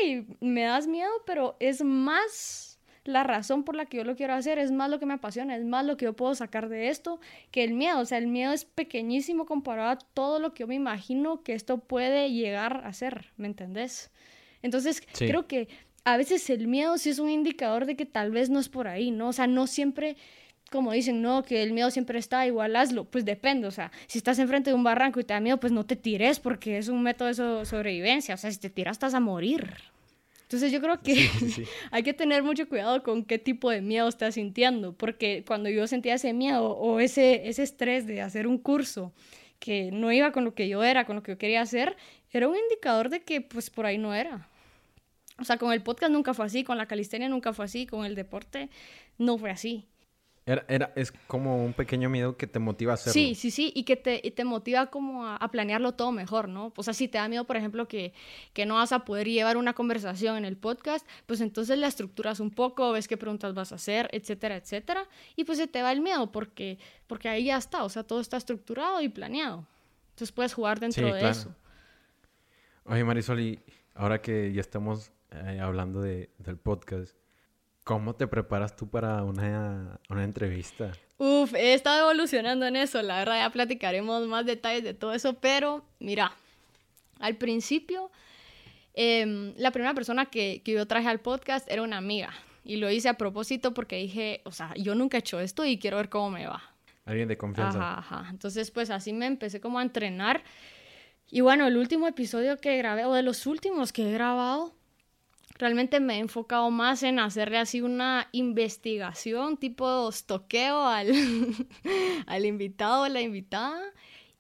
[0.40, 2.70] me das miedo, pero es más
[3.04, 5.56] la razón por la que yo lo quiero hacer, es más lo que me apasiona,
[5.56, 7.98] es más lo que yo puedo sacar de esto que el miedo.
[7.98, 11.54] O sea, el miedo es pequeñísimo comparado a todo lo que yo me imagino que
[11.54, 14.10] esto puede llegar a ser, ¿me entendés?
[14.62, 15.68] Entonces, creo que
[16.04, 18.88] a veces el miedo sí es un indicador de que tal vez no es por
[18.88, 19.28] ahí, ¿no?
[19.28, 20.16] O sea, no siempre,
[20.70, 23.04] como dicen, no, que el miedo siempre está, igual hazlo.
[23.04, 25.72] Pues depende, o sea, si estás enfrente de un barranco y te da miedo, pues
[25.72, 28.34] no te tires porque es un método de sobrevivencia.
[28.34, 29.74] O sea, si te tiras, estás a morir.
[30.50, 31.14] Entonces yo creo que
[31.92, 35.86] hay que tener mucho cuidado con qué tipo de miedo estás sintiendo, porque cuando yo
[35.86, 39.12] sentía ese miedo o ese, ese estrés de hacer un curso
[39.60, 41.96] que no iba con lo que yo era, con lo que yo quería hacer,
[42.32, 44.49] era un indicador de que pues por ahí no era.
[45.40, 48.04] O sea, con el podcast nunca fue así, con la calistenia nunca fue así, con
[48.04, 48.68] el deporte
[49.18, 49.86] no fue así.
[50.46, 53.12] Era, era, es como un pequeño miedo que te motiva a hacerlo.
[53.12, 56.72] Sí, sí, sí, y que te, te motiva como a, planearlo todo mejor, ¿no?
[56.76, 58.14] O sea, si te da miedo, por ejemplo, que,
[58.52, 62.40] que, no vas a poder llevar una conversación en el podcast, pues entonces la estructuras
[62.40, 65.92] un poco, ves qué preguntas vas a hacer, etcétera, etcétera, y pues se te va
[65.92, 69.66] el miedo porque, porque ahí ya está, o sea, todo está estructurado y planeado.
[70.10, 71.54] Entonces puedes jugar dentro de eso.
[72.84, 73.60] Oye, Marisol, y
[73.94, 77.14] ahora que ya estamos eh, hablando de, del podcast,
[77.84, 80.92] ¿cómo te preparas tú para una, una entrevista?
[81.18, 85.34] Uf, he estado evolucionando en eso, la verdad ya platicaremos más detalles de todo eso,
[85.34, 86.32] pero mira,
[87.18, 88.10] Al principio,
[88.94, 92.32] em, la primera persona que, que yo traje al podcast era una amiga.
[92.64, 95.78] Y lo hice a propósito porque dije, o sea, yo nunca he hecho esto y
[95.78, 96.62] quiero ver cómo me va.
[97.04, 97.78] Alguien de confianza.
[97.78, 98.30] Ajá, ajá.
[98.30, 100.42] Entonces, pues así me empecé como a entrenar.
[101.30, 104.74] Y bueno, el último episodio que grabé, o de los últimos que he grabado,
[105.60, 111.12] realmente me he enfocado más en hacerle así una investigación, tipo estoqueo al,
[112.26, 113.80] al invitado o la invitada.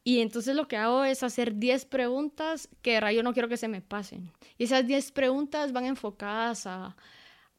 [0.02, 3.68] Y entonces lo que hago es hacer 10 preguntas que yo no quiero que se
[3.68, 4.32] me pasen.
[4.56, 6.96] Y esas 10 preguntas van enfocadas a,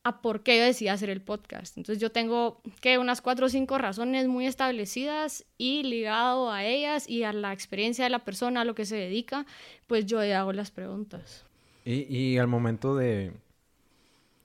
[0.03, 1.77] a por qué yo decidí hacer el podcast.
[1.77, 7.07] Entonces yo tengo que unas cuatro o cinco razones muy establecidas y ligado a ellas
[7.07, 9.45] y a la experiencia de la persona, a lo que se dedica,
[9.85, 11.45] pues yo hago las preguntas.
[11.85, 13.33] Y, y al momento de,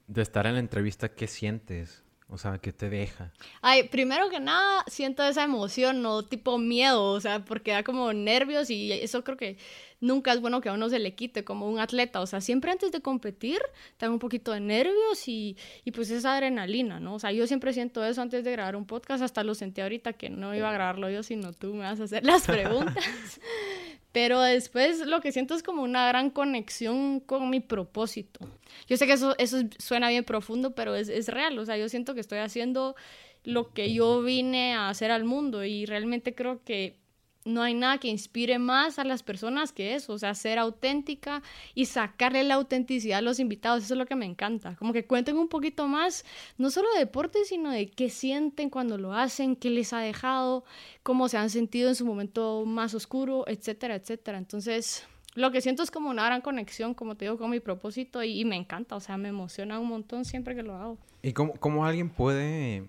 [0.06, 2.02] de estar en la entrevista, ¿qué sientes?
[2.28, 3.32] O sea, ¿qué te deja?
[3.62, 8.12] Ay, primero que nada, siento esa emoción, no tipo miedo, o sea, porque da como
[8.12, 9.58] nervios y eso creo que
[10.00, 12.20] nunca es bueno que a uno se le quite como un atleta.
[12.20, 13.58] O sea, siempre antes de competir,
[13.96, 17.14] tengo un poquito de nervios y, y pues esa adrenalina, ¿no?
[17.14, 20.12] O sea, yo siempre siento eso antes de grabar un podcast, hasta lo sentí ahorita
[20.14, 22.96] que no iba a grabarlo yo, sino tú me vas a hacer las preguntas.
[24.12, 28.48] Pero después lo que siento es como una gran conexión con mi propósito.
[28.88, 31.58] Yo sé que eso, eso suena bien profundo, pero es, es real.
[31.58, 32.96] O sea, yo siento que estoy haciendo
[33.44, 36.96] lo que yo vine a hacer al mundo y realmente creo que
[37.46, 41.42] no hay nada que inspire más a las personas que eso, o sea, ser auténtica
[41.74, 45.06] y sacarle la autenticidad a los invitados, eso es lo que me encanta, como que
[45.06, 46.24] cuenten un poquito más,
[46.58, 50.64] no solo de deporte, sino de qué sienten cuando lo hacen, qué les ha dejado,
[51.02, 54.38] cómo se han sentido en su momento más oscuro, etcétera, etcétera.
[54.38, 55.06] Entonces,
[55.36, 58.44] lo que siento es como una gran conexión, como te digo, con mi propósito y,
[58.44, 60.98] me encanta, o sea, me emociona un montón siempre que lo hago.
[61.22, 62.88] ¿Y cómo, cómo alguien puede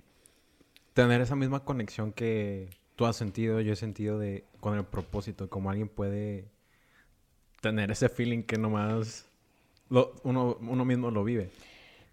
[0.94, 5.50] tener esa misma conexión que tú has sentido, yo he sentido de con el propósito,
[5.50, 6.50] como alguien puede
[7.62, 9.30] tener ese feeling que nomás
[9.90, 11.50] uno, uno mismo lo vive.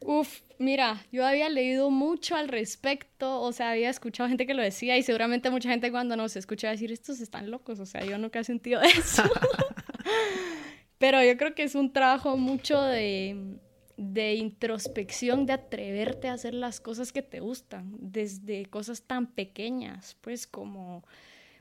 [0.01, 4.63] Uf, mira, yo había leído mucho al respecto, o sea, había escuchado gente que lo
[4.63, 8.19] decía y seguramente mucha gente cuando nos escucha decir, estos están locos, o sea, yo
[8.19, 9.23] nunca he sentido eso.
[10.99, 13.57] Pero yo creo que es un trabajo mucho de,
[13.97, 20.17] de introspección, de atreverte a hacer las cosas que te gustan, desde cosas tan pequeñas,
[20.21, 21.05] pues como,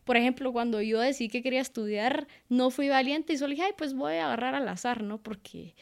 [0.03, 3.73] por ejemplo, cuando yo decidí que quería estudiar, no fui valiente y solo dije, ay,
[3.77, 5.19] pues voy a agarrar al azar, ¿no?
[5.19, 5.75] Porque,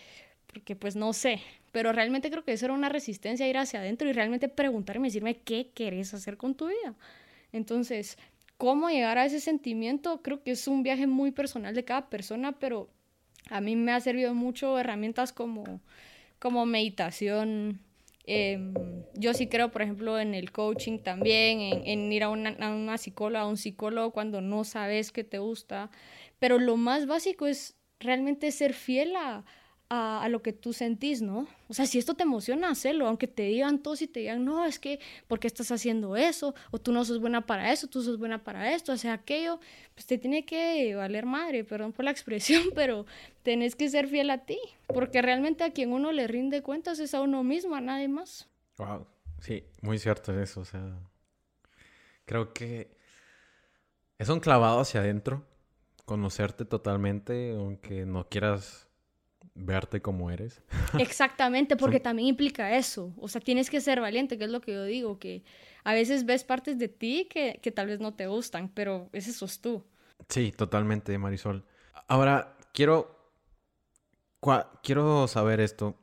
[0.47, 4.09] porque pues no sé, pero realmente creo que eso era una resistencia ir hacia adentro
[4.09, 6.95] y realmente preguntarme, decirme, ¿qué querés hacer con tu vida?
[7.53, 8.17] Entonces,
[8.57, 10.21] ¿cómo llegar a ese sentimiento?
[10.21, 12.89] Creo que es un viaje muy personal de cada persona, pero
[13.49, 15.81] a mí me ha servido mucho herramientas como
[16.41, 17.79] como meditación.
[18.25, 18.73] Em,
[19.13, 22.97] yo sí creo, por ejemplo, en el coaching también, en, ir a una, a una
[22.97, 25.91] psicóloga, a un psicólogo cuando no sabes qué te gusta.
[26.39, 29.45] Pero lo más básico es realmente ser fiel a,
[29.93, 31.47] a, lo que tú sentís, ¿no?
[31.67, 34.65] O sea, si esto te emociona, hacelo, aunque te digan todos y te digan, no,
[34.65, 36.55] es que, ¿por qué estás haciendo eso?
[36.71, 39.59] O tú no sos buena para eso, tú sos buena para esto, o sea, aquello,
[39.93, 43.05] pues te tiene que valer madre, perdón por la expresión, pero
[43.43, 47.13] tenés que ser fiel a ti, porque realmente a quien uno le rinde cuentas es
[47.13, 48.47] a uno mismo, a nadie más.
[48.77, 49.05] Wow,
[49.41, 50.97] sí, muy cierto eso, o sea,
[52.23, 52.95] creo que
[54.19, 55.45] es un clavado hacia adentro,
[56.05, 58.87] conocerte totalmente, aunque no quieras
[59.55, 60.61] verte como eres.
[60.99, 63.13] Exactamente, porque también implica eso.
[63.17, 65.43] O sea, tienes que ser valiente, que es lo que yo digo, que
[65.83, 69.33] a veces ves partes de ti que, que tal vez no te gustan, pero ese
[69.33, 69.85] sos tú.
[70.29, 71.65] Sí, totalmente, Marisol.
[72.07, 73.31] Ahora, quiero,
[74.83, 75.97] quiero saber esto.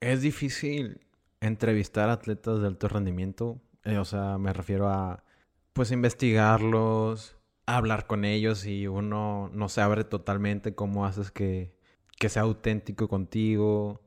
[0.00, 1.00] ¿Es difícil
[1.40, 3.60] entrevistar atletas de alto rendimiento?
[3.84, 5.24] Eh, o sea, me refiero a,
[5.72, 10.74] pues, investigarlos, hablar con ellos y uno no se abre totalmente.
[10.74, 11.77] ¿Cómo haces que
[12.18, 14.00] que sea auténtico contigo,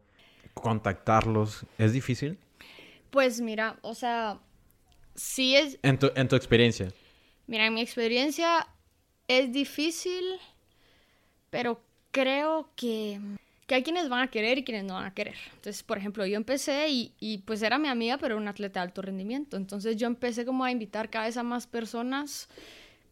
[0.54, 2.38] contactarlos, ¿es difícil?
[3.10, 4.40] Pues mira, o sea,
[5.16, 5.80] sí es...
[5.82, 6.92] En tu, en tu experiencia.
[7.48, 8.68] Mira, en mi experiencia
[9.28, 10.24] es difícil,
[11.50, 13.20] pero creo que,
[13.66, 15.36] que hay quienes van a querer y quienes no van a querer.
[15.56, 18.80] Entonces, por ejemplo, yo empecé y, y pues era mi amiga, pero era una atleta
[18.82, 19.58] de alto rendimiento.
[19.58, 22.50] Entonces yo empecé como a invitar cada vez a más personas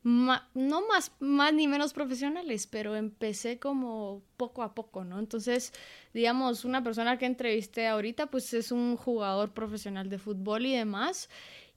[0.04, 1.12] no más,
[1.54, 5.20] ni menos profesionales, pero empecé como poco a poco, ¿no?
[5.20, 5.74] Entonces,
[6.14, 11.30] digamos, una persona que entrevisté ahorita, pues es un jugador profesional de fútbol y demás.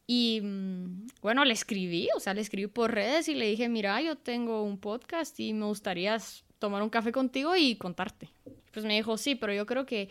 [0.07, 4.01] Y mm, bueno, le escribí, o sea, le escribí por redes y le dije, mira,
[4.01, 6.17] yo tengo un podcast y me gustaría
[6.59, 8.31] tomar un café contigo y contarte.
[8.73, 10.09] Pues me dijo, sí, pero yo creo que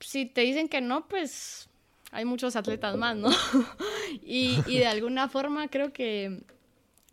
[0.00, 1.68] si te dicen que no, pues
[2.10, 3.30] hay muchos atletas más, ¿no?
[4.22, 6.42] y de alguna forma creo que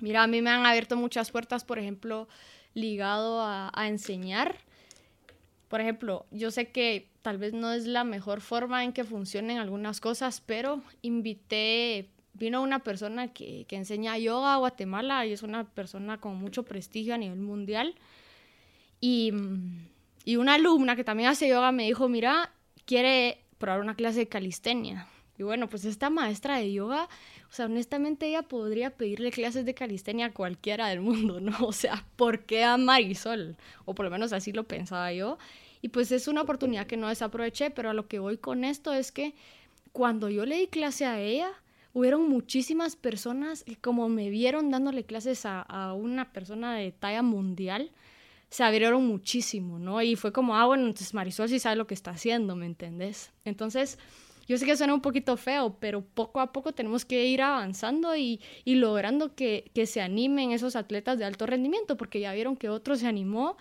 [0.02, 2.28] Mira, a mí me han abierto muchas puertas, por ejemplo,
[2.74, 4.56] ligado a, enseñar.
[5.70, 9.58] por ejemplo, yo sé que tal vez no es la mejor forma en que funcionen
[9.58, 15.44] algunas cosas, pero invité, vino una persona que, que enseña yoga a Guatemala y es
[15.44, 17.96] una persona con mucho prestigio a nivel mundial.
[19.00, 19.32] Y,
[20.26, 22.52] y una alumna que también hace yoga me dijo, mira,
[22.86, 25.08] quiere probar una clase de calistenia.
[25.42, 27.10] Y bueno, pues esta maestra de yoga,
[27.50, 31.52] o sea, honestamente ella podría pedirle clases de calistenia a cualquiera del mundo, ¿no?
[31.66, 33.58] O sea, ¿por qué a Marisol?
[33.86, 35.40] O por lo menos así lo pensaba yo.
[35.82, 38.94] Y pues es una oportunidad que no desaproveché, pero a lo que voy con esto
[38.94, 39.34] es que
[39.92, 41.50] cuando yo le di clase a ella,
[41.94, 47.24] hubieron muchísimas personas que como me vieron dándole clases a, a una persona de talla
[47.24, 47.90] mundial,
[48.52, 50.04] se abrieron muchísimo, ¿no?
[50.04, 53.32] Y fue como, ah, bueno, entonces Marisol sí sabe lo que está haciendo, ¿me entendés?
[53.44, 53.98] Entonces,
[54.52, 58.18] yo sé que suena un poquito feo, pero poco a poco tenemos que ir avanzando
[58.18, 62.58] y, y logrando que, que, se animen esos atletas de alto rendimiento, porque ya vieron
[62.58, 63.56] que otro se animó,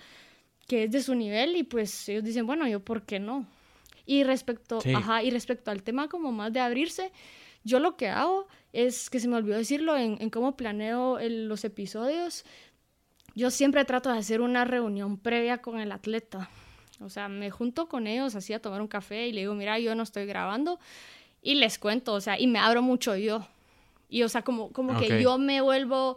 [0.66, 3.46] que es de su nivel, y pues ellos dicen, bueno, yo, ¿por qué no?
[4.04, 4.92] Y respecto, sí.
[4.92, 7.12] ajá, y respecto al tema como más de abrirse,
[7.62, 11.46] yo lo que hago es, que se me olvidó decirlo en, en cómo planeo el,
[11.46, 12.44] los episodios,
[13.36, 16.50] yo siempre trato de hacer una reunión previa con el atleta.
[17.00, 19.78] O sea, me junto con ellos así a tomar un café y le digo, mira,
[19.78, 20.78] yo no estoy grabando
[21.42, 23.46] y les cuento, o sea, y me abro mucho yo.
[24.08, 25.08] Y o sea, como, como okay.
[25.08, 26.16] que yo me vuelvo,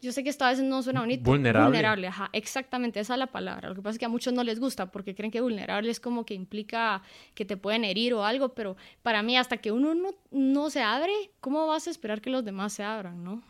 [0.00, 1.24] yo sé que esto a veces no suena bonito.
[1.24, 1.68] Vulnerable.
[1.68, 3.68] Vulnerable, ajá, exactamente, esa es la palabra.
[3.70, 5.98] Lo que pasa es que a muchos no les gusta porque creen que vulnerable es
[5.98, 7.02] como que implica
[7.34, 10.82] que te pueden herir o algo, pero para mí hasta que uno no, no se
[10.82, 13.42] abre, ¿cómo vas a esperar que los demás se abran, no?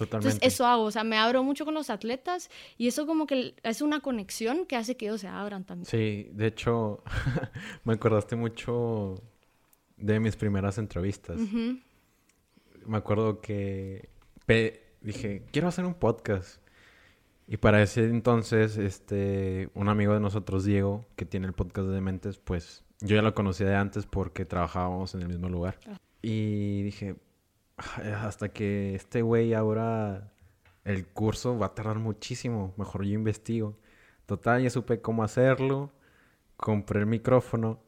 [0.00, 0.28] Totalmente.
[0.34, 3.54] Entonces, eso hago, o sea, me abro mucho con los atletas y eso como que
[3.62, 5.84] es una conexión que hace que ellos se abran también.
[5.84, 7.02] Sí, de hecho,
[7.84, 9.22] me acordaste mucho
[9.98, 11.38] de mis primeras entrevistas.
[11.38, 11.82] Uh -huh.
[12.86, 14.08] Me acuerdo que
[15.02, 16.62] dije, quiero hacer un podcast.
[17.46, 21.94] Y para ese entonces, este, un amigo de nosotros, Diego, que tiene el podcast de
[21.94, 25.78] Dementes, pues yo ya lo conocía de antes porque trabajábamos en el mismo lugar.
[25.86, 25.98] Uh -huh.
[26.22, 27.16] Y dije,
[28.22, 30.32] hasta que este güey ahora
[30.84, 32.74] el curso va a tardar muchísimo.
[32.76, 33.76] Mejor yo investigo.
[34.26, 35.90] Total, ya supe cómo hacerlo.
[36.56, 37.80] Compré el micrófono.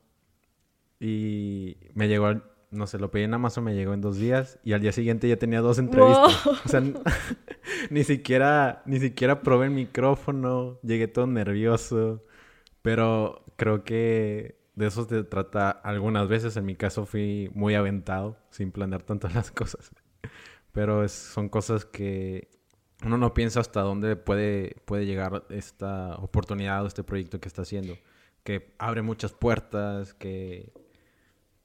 [1.01, 4.59] Y me llegó al, no sé, lo pedí en Amazon, me llegó en dos días.
[4.65, 6.45] Y al día siguiente ya tenía dos entrevistas.
[6.45, 6.55] Wow.
[6.65, 6.81] O sea,
[7.91, 10.79] ni siquiera, ni siquiera probé el micrófono.
[10.83, 12.25] Llegué todo nervioso.
[12.83, 16.57] Pero creo que de eso se trata algunas veces.
[16.57, 19.91] En mi caso fui muy aventado, sin planear tanto las cosas.
[20.73, 22.49] Pero es, son cosas que
[23.05, 27.63] uno no piensa hasta dónde puede, puede llegar esta oportunidad o este proyecto que está
[27.63, 27.99] haciendo.
[28.45, 30.73] Que abre muchas puertas, que,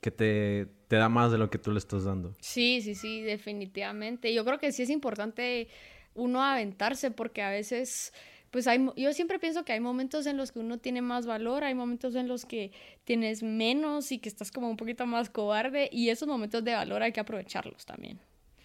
[0.02, 2.36] que te, te da más de lo que tú le estás dando.
[2.40, 4.34] Sí, sí, sí, definitivamente.
[4.34, 5.70] Yo creo que sí es importante
[6.14, 8.12] uno aventarse porque a veces
[8.58, 11.64] pues hay, yo siempre pienso que hay momentos en los que uno tiene más valor,
[11.64, 12.72] hay momentos en los que
[13.04, 17.04] tienes menos y que estás como un poquito más cobarde y esos momentos de valor
[17.04, 18.20] hay que aprovecharlos también.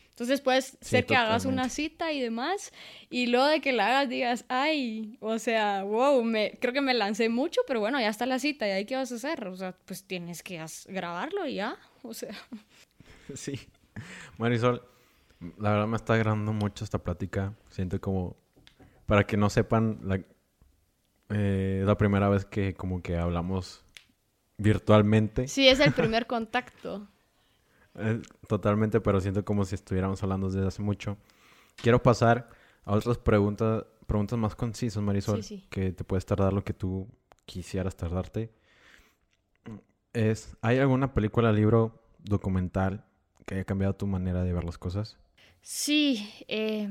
[0.09, 1.31] Entonces puedes sí, ser que totalmente.
[1.31, 2.73] hagas una cita y demás
[3.11, 6.95] y luego de que la hagas digas, ay, o sea, wow, me, creo que me
[6.95, 9.57] lancé mucho, pero bueno, ya está la cita y ahí qué vas a hacer, o
[9.57, 12.35] sea, pues tienes que grabarlo y ya, o sea.
[13.35, 13.61] Sí,
[14.39, 14.83] Marisol,
[15.59, 18.42] la verdad me está agradando mucho esta plática, siento como
[19.13, 20.23] para que no sepan, la,
[21.29, 23.85] eh, la primera vez que como que hablamos
[24.57, 25.49] virtualmente.
[25.49, 27.07] Sí, es el primer contacto.
[27.97, 31.19] eh, totalmente, pero siento como si estuviéramos hablando desde hace mucho.
[31.77, 32.49] Quiero pasar
[32.87, 35.67] a otras preguntas, preguntas más concisas, Marisol, sí, sí.
[35.69, 37.07] que te puedes tardar lo que tú
[37.45, 38.51] quisieras tardarte.
[40.15, 43.05] Es, ¿hay alguna película, libro, documental
[43.45, 45.19] que haya cambiado tu manera de ver las cosas?
[45.61, 46.89] Sí, eh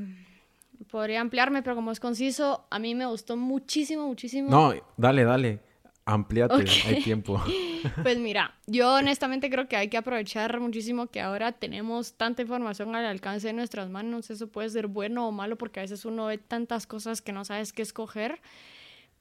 [0.90, 4.50] podría ampliarme, pero como es conciso, a mí me gustó muchísimo, muchísimo.
[4.50, 5.60] No, dale, dale.
[6.04, 6.82] Ampliate, okay.
[6.88, 7.42] hay tiempo.
[8.04, 12.96] pues mira, yo honestamente creo que hay que aprovechar muchísimo que ahora tenemos tanta información
[12.96, 14.32] al alcance de nuestras manos.
[14.32, 17.46] Eso puede ser bueno o malo porque a veces uno ve tantas cosas que no
[17.46, 18.42] sabes qué escoger.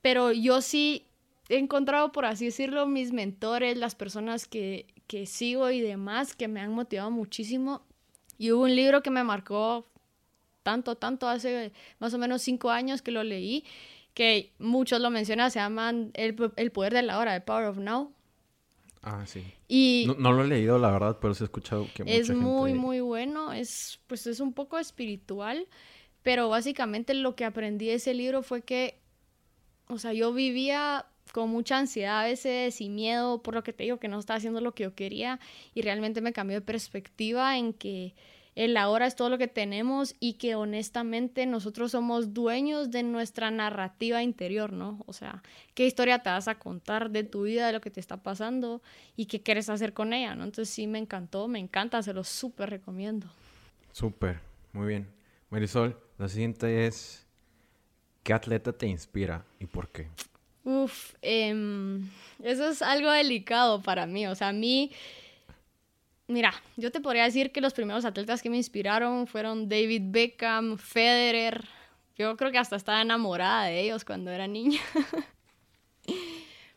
[0.00, 1.06] Pero yo sí
[1.50, 6.48] he encontrado, por así decirlo, mis mentores, las personas que, que sigo y demás, que
[6.48, 7.82] me han motivado muchísimo.
[8.38, 9.86] Y hubo un libro que me marcó
[10.62, 13.64] tanto, tanto, hace más o menos cinco años que lo leí,
[14.14, 17.78] que muchos lo mencionan, se llaman El, el Poder de la Hora, The Power of
[17.78, 18.12] Now.
[19.02, 19.44] Ah, sí.
[19.66, 22.26] Y no, no, lo he leído, la verdad, pero sí he escuchado que mucha Es
[22.26, 22.42] gente...
[22.42, 25.66] muy, muy bueno, es, pues es un poco espiritual,
[26.22, 29.00] pero básicamente lo que aprendí de ese libro fue que,
[29.88, 33.84] o sea, yo vivía con mucha ansiedad a veces y miedo por lo que te
[33.84, 35.40] digo, que no estaba haciendo lo que yo quería
[35.74, 38.14] y realmente me cambió de perspectiva en que
[38.54, 43.50] el ahora es todo lo que tenemos y que honestamente nosotros somos dueños de nuestra
[43.50, 45.02] narrativa interior, ¿no?
[45.06, 45.42] O sea,
[45.74, 48.82] qué historia te vas a contar de tu vida, de lo que te está pasando
[49.16, 50.44] y qué quieres hacer con ella, ¿no?
[50.44, 53.28] Entonces sí me encantó, me encanta, se lo súper recomiendo.
[53.92, 54.40] Súper,
[54.72, 55.08] muy bien.
[55.50, 57.26] Marisol, la siguiente es,
[58.22, 60.08] ¿qué atleta te inspira y por qué?
[60.64, 62.08] Uf, em,
[62.42, 64.92] eso es algo delicado para mí, o sea, a mí
[66.30, 70.78] Mira, yo te podría decir que los primeros atletas que me inspiraron fueron David Beckham,
[70.78, 71.64] Federer.
[72.16, 74.80] Yo creo que hasta estaba enamorada de ellos cuando era niña.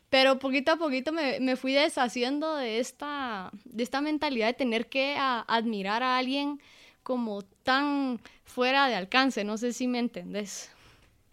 [0.09, 5.15] Pero poquito a poquito me, fui deshaciendo de esta, de esta mentalidad de tener que
[5.17, 6.59] admirar a alguien
[7.03, 9.43] como tan fuera de alcance.
[9.43, 10.71] No sé si me entendés.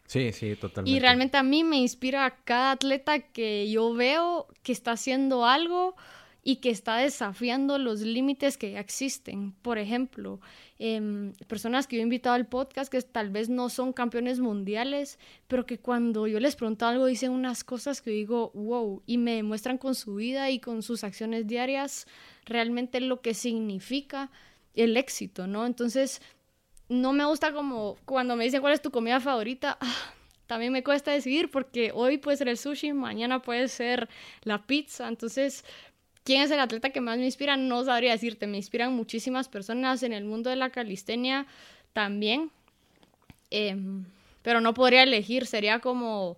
[0.06, 0.90] Sí, sí, totalmente.
[0.90, 5.46] Y realmente a mí me inspira a cada atleta que yo veo que está haciendo
[5.46, 5.94] algo
[6.42, 9.52] y que está desafiando los límites que ya existen.
[9.62, 10.40] Por ejemplo,
[10.78, 15.18] em, personas que yo he invitado al podcast que tal vez no son campeones mundiales,
[15.48, 19.42] pero que cuando yo les pregunto algo dicen unas cosas que digo, wow, y me
[19.42, 22.06] muestran con su vida y con sus acciones diarias
[22.46, 24.30] realmente lo que significa
[24.74, 25.66] el éxito, ¿no?
[25.66, 26.22] Entonces,
[26.88, 29.78] no me gusta como cuando me dicen cuál es tu comida favorita.
[29.80, 30.12] Ah,
[30.46, 34.08] también me cuesta decidir porque hoy puede ser el sushi, mañana puede ser
[34.42, 35.06] la pizza.
[35.06, 35.64] Entonces,
[36.30, 37.56] ¿Quién es el atleta que más me inspira?
[37.56, 38.46] No sabría decirte.
[38.46, 41.44] Me inspiran muchísimas personas en el mundo de la calistenia
[41.92, 42.52] también.
[43.50, 44.04] Em,
[44.40, 45.44] pero no podría elegir.
[45.46, 46.36] Sería como,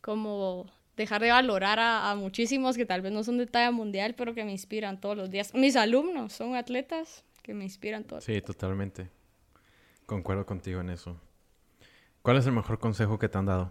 [0.00, 0.64] como
[0.96, 4.42] dejar de valorar a, muchísimos que tal vez no son de talla mundial, pero que
[4.42, 5.52] me inspiran todos los días.
[5.52, 8.24] Mis alumnos son atletas que me inspiran todos.
[8.24, 9.10] Sí, totalmente.
[10.06, 11.20] Concuerdo contigo en eso.
[12.22, 13.70] ¿Cuál es el mejor consejo que te han dado?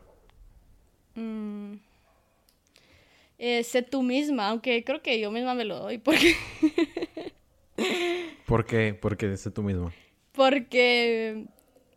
[1.15, 1.77] Mm,
[3.37, 6.35] eh, sé tú misma, aunque creo que yo misma me lo doy porque...
[8.45, 8.93] ¿Por qué?
[8.93, 9.91] Porque sé tú misma.
[10.31, 11.45] Porque,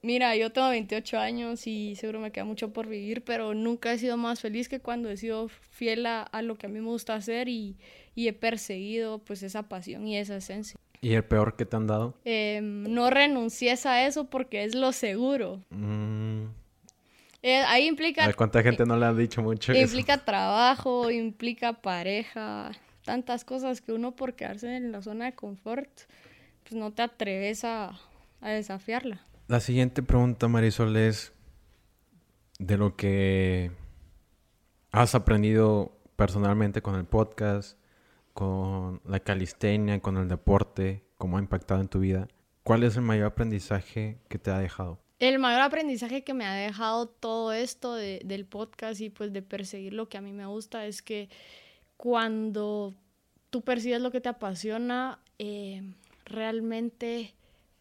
[0.03, 3.99] mira, yo tengo 28 años y seguro me queda mucho por vivir, pero nunca he
[3.99, 7.15] sido más feliz que cuando he sido fiel a, lo que a mí me gusta
[7.15, 7.77] hacer y,
[8.17, 10.79] he perseguido pues esa pasión y esa esencia.
[11.01, 12.15] ¿Y el peor que te han dado?
[12.25, 15.61] Em, no renuncies a eso porque es lo seguro.
[15.71, 16.08] Mm.
[17.49, 18.31] Eh, ahí implica...
[18.35, 22.73] ¿Cuánta gente no le ha dicho mucho Implica trabajo, implica pareja,
[23.07, 25.89] tantas cosas que uno por quedarse en la zona de confort,
[26.63, 27.99] pues no te atreves a,
[28.43, 29.27] a desafiarla.
[29.47, 31.33] La siguiente pregunta, Marisol, es
[32.59, 33.71] de lo que
[34.93, 37.79] has aprendido personalmente con el podcast,
[38.35, 42.29] con la calistenia, con el deporte, cómo ha impactado en tu vida.
[42.63, 45.01] ¿Cuál es el mayor aprendizaje que te ha dejado?
[45.19, 49.93] El mayor aprendizaje que me ha dejado todo esto del podcast y pues de perseguir
[49.93, 51.29] lo que a mí me gusta es que
[51.97, 52.95] cuando
[53.51, 55.83] tú persigues lo que te apasiona, eh,
[56.25, 57.35] realmente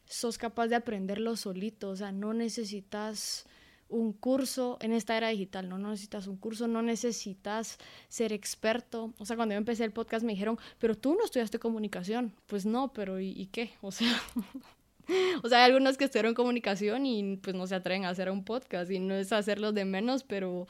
[0.06, 3.46] sos capaz de aprenderlo solito, o sea, no necesitas
[3.90, 7.78] un curso en esta era digital, no, necesitas un curso, no necesitas
[8.10, 9.14] ser experto.
[9.18, 12.34] O sea, cuando yo empecé el podcast me dijeron, pero tú no estudiaste comunicación.
[12.48, 13.72] Pues no, pero ¿y, y qué?
[13.82, 14.12] O sea,
[15.44, 18.44] o sea, hay algunos que estudiaron comunicación y pues no se atreven a hacer un
[18.44, 20.68] podcast y no es hacerlo de menos, pero,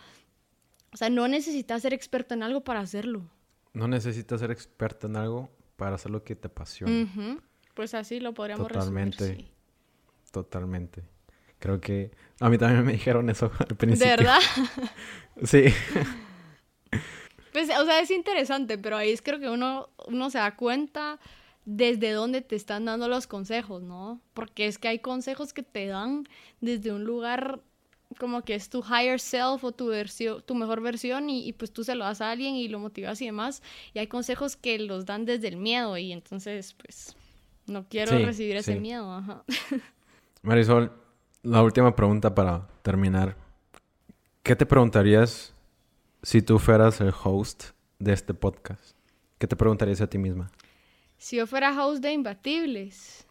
[0.93, 3.29] o sea, no necesitas ser experto en algo para hacerlo.
[3.73, 7.39] No necesitas ser experto en algo para hacer lo que te apasiona.
[7.73, 9.27] Pues así lo podríamos Totalmente.
[9.27, 9.51] Resumir,
[10.31, 11.03] Totalmente.
[11.59, 14.11] Creo que a mí también me dijeron eso al principio.
[14.11, 14.39] ¿De verdad?
[15.43, 15.65] sí.
[17.53, 21.19] Pues, o sea, es interesante, pero ahí es creo que uno, uno se da cuenta
[21.67, 24.21] desde dónde te están dando los consejos, ¿no?
[24.33, 26.23] Porque es que hay consejos que te dan
[26.61, 27.59] desde un lugar
[28.17, 31.83] como que es tu higher self o tu, versión, tu mejor versión y, pues tú
[31.83, 33.61] se lo das a alguien y lo motivas y demás.
[33.93, 37.17] Y hay consejos que los dan desde el miedo y entonces pues
[37.65, 39.11] no quiero recibir ese miedo.
[39.11, 39.43] Ajá.
[40.43, 40.93] Marisol,
[41.43, 43.35] la última pregunta para terminar.
[44.41, 45.53] ¿Qué te preguntarías
[46.23, 48.95] si tú fueras el host de este podcast?
[49.37, 50.49] ¿Qué te preguntarías a ti misma?
[51.17, 53.25] Si yo fuera host de Imbatibles.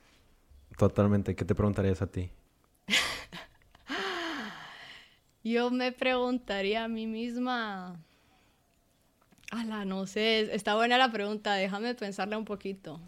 [0.77, 1.35] Totalmente.
[1.35, 2.31] ¿Qué te preguntarías a ti?
[5.45, 7.97] yo me preguntaría a mí misma.
[9.51, 10.55] Ala, no sé.
[10.55, 11.55] Está buena la pregunta.
[11.55, 13.01] Déjame pensarla un poquito.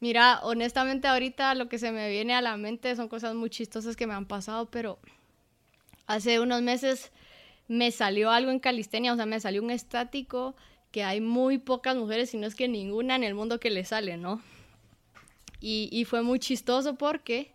[0.00, 3.96] Mira, honestamente ahorita lo que se me viene a la mente son cosas muy chistosas
[3.96, 4.98] que me han pasado, pero
[6.06, 7.12] hace unos meses
[7.68, 10.56] me salió algo en calistenia, o sea, me salió un estático
[10.90, 13.84] que hay muy pocas mujeres, si no es que ninguna en el mundo que le
[13.84, 14.42] sale, ¿no?
[15.62, 17.52] Y, fue muy chistoso porque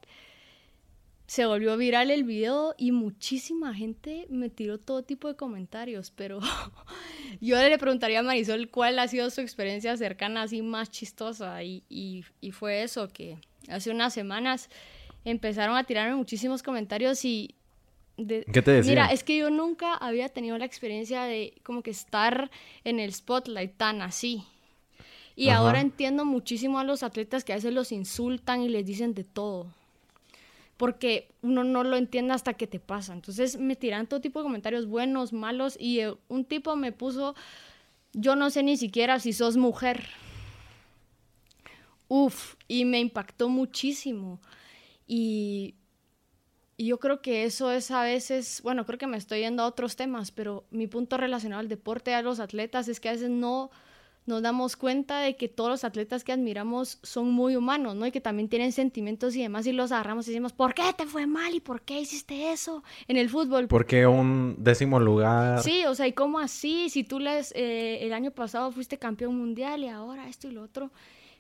[1.26, 6.40] se volvió viral el video y muchísima gente me tiró todo tipo de comentarios, pero
[7.42, 11.84] yo le preguntaría a Marisol cuál ha sido su experiencia cercana así más chistosa y,
[11.90, 14.70] y, fue eso, que hace unas semanas,
[15.24, 17.56] empezaron a tirarme muchísimos comentarios y...
[18.18, 18.92] ¿Qué te decía?
[18.92, 22.50] Mira, es que yo nunca había tenido la experiencia de como que estar
[22.84, 24.44] en el spotlight tan así.
[25.36, 29.14] Y ahora entiendo muchísimo a los atletas que a veces los insultan y les dicen
[29.14, 29.68] de todo.
[30.78, 33.14] Porque uno no lo entiende hasta que te pasa.
[33.14, 35.76] Entonces me tiran todo tipo de comentarios buenos, malos.
[35.78, 37.36] Y eh, un tipo me puso,
[38.14, 40.08] yo no sé ni siquiera si sos mujer.
[42.08, 44.40] Uf, y me impactó muchísimo.
[45.06, 45.76] Y,
[46.78, 49.96] yo creo que eso es a veces, bueno, creo que me estoy yendo a otros
[49.96, 53.72] temas, pero mi punto relacionado al deporte, a los atletas, es que a veces no
[54.26, 58.08] nos damos cuenta de que todos los atletas que admiramos son muy humanos, ¿no?
[58.08, 61.06] Y que también tienen sentimientos y demás, y los agarramos y decimos, ¿por qué te
[61.06, 63.68] fue mal y por qué hiciste eso en el fútbol?
[63.68, 65.62] Porque un décimo lugar.
[65.62, 66.90] Sí, o sea, ¿y cómo así?
[66.90, 70.64] Si tú les, eh, el año pasado fuiste campeón mundial y ahora esto y lo
[70.64, 70.92] otro,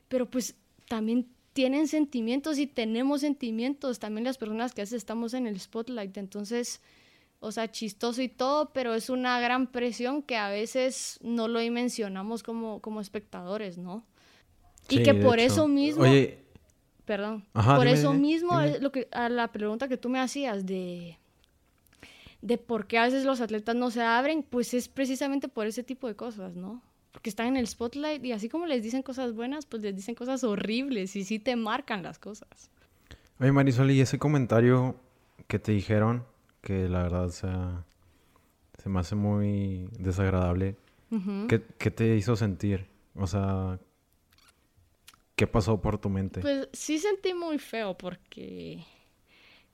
[0.07, 0.55] pero pues
[0.87, 5.57] también tienen sentimientos y tenemos sentimientos, también las personas que a veces estamos en el
[5.57, 6.81] spotlight, entonces
[7.39, 11.59] o sea, chistoso y todo, pero es una gran presión que a veces no lo
[11.71, 14.03] mencionamos como, como espectadores, ¿no?
[14.89, 16.03] y que por eso mismo...
[16.03, 16.39] Oye,
[17.05, 17.45] perdón.
[17.53, 21.17] por eso mismo es lo que a la pregunta que tú me hacías de
[22.41, 25.83] de por qué a veces los atletas no se abren, pues es precisamente por ese
[25.83, 26.81] tipo de cosas, ¿no?
[27.15, 30.15] Porque están en el spotlight y así como les dicen cosas buenas, pues les dicen
[30.15, 32.69] cosas horribles y sí te marcan las cosas.
[33.39, 34.97] Oye, Marisol, y ese comentario
[35.47, 36.25] que te dijeron,
[36.59, 37.85] que la verdad sea,
[38.83, 40.75] se me hace muy desagradable.
[41.47, 41.59] ¿Qué,
[41.89, 42.85] te hizo sentir?
[43.15, 43.79] O sea,
[45.37, 46.41] ¿qué pasó por tu mente?
[46.41, 48.83] Pues sí sentí muy feo porque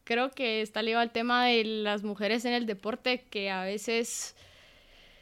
[0.03, 4.35] creo que está ligado al tema de las mujeres en el deporte que a veces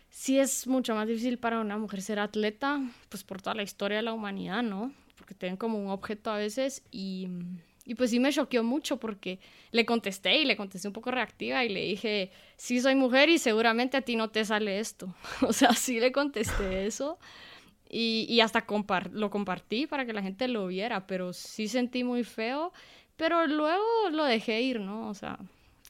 [0.09, 3.97] sí es mucho más difícil para una mujer ser atleta, pues por toda la historia
[3.97, 4.91] de la humanidad, ¿no?
[5.17, 7.27] Porque tienen como un objeto a veces y
[7.89, 9.39] y pues sí me choqueó mucho porque
[9.71, 13.39] le contesté y le contesté un poco reactiva y le dije, sí soy mujer y
[13.39, 15.15] seguramente a ti no te sale esto.
[15.41, 17.17] o sea, sí le contesté eso
[17.89, 18.63] y, y hasta
[19.11, 22.73] lo compartí para que la gente lo viera, pero sí sentí muy feo,
[23.17, 25.09] pero luego lo dejé ir, ¿no?
[25.09, 25.39] O sea,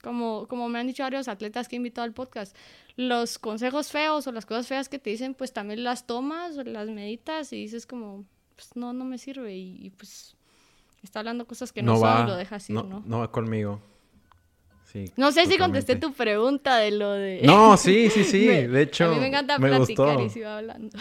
[0.01, 2.55] como, como me han dicho varios atletas que he invitado al podcast,
[2.95, 6.89] los consejos feos o las cosas feas que te dicen, pues también las tomas, las
[6.89, 8.25] meditas y dices como,
[8.55, 10.35] pues no, no me sirve y pues
[11.03, 13.03] está hablando cosas que no, no son y lo deja así, no, ¿no?
[13.05, 13.81] No va conmigo.
[14.85, 17.41] Sí, no sé si contesté tu pregunta de lo de...
[17.43, 18.47] No, sí, sí, sí.
[18.47, 20.97] de hecho, a mí me encanta platicar y se va hablando.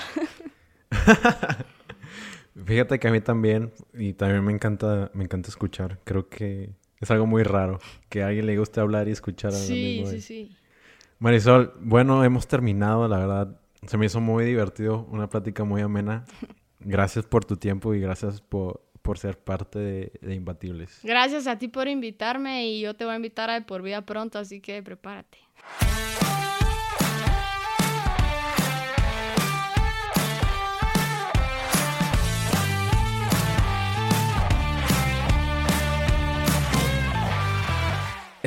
[2.67, 5.99] Fíjate que a mí también, y también me encanta, me encanta escuchar.
[6.05, 6.71] Creo que
[7.01, 7.79] es algo muy raro
[8.09, 10.57] que a alguien le guste hablar y escuchar a Sí, sí, sí.
[11.19, 13.61] Marisol, bueno, hemos terminado, la verdad.
[13.87, 16.25] Se me hizo muy divertido, una plática muy amena.
[16.81, 21.01] Gracias por tu tiempo y gracias por, por ser parte de, Imbatibles.
[21.03, 24.39] Gracias a ti por invitarme y yo te voy a invitar a por vida pronto,
[24.39, 25.39] así que prepárate.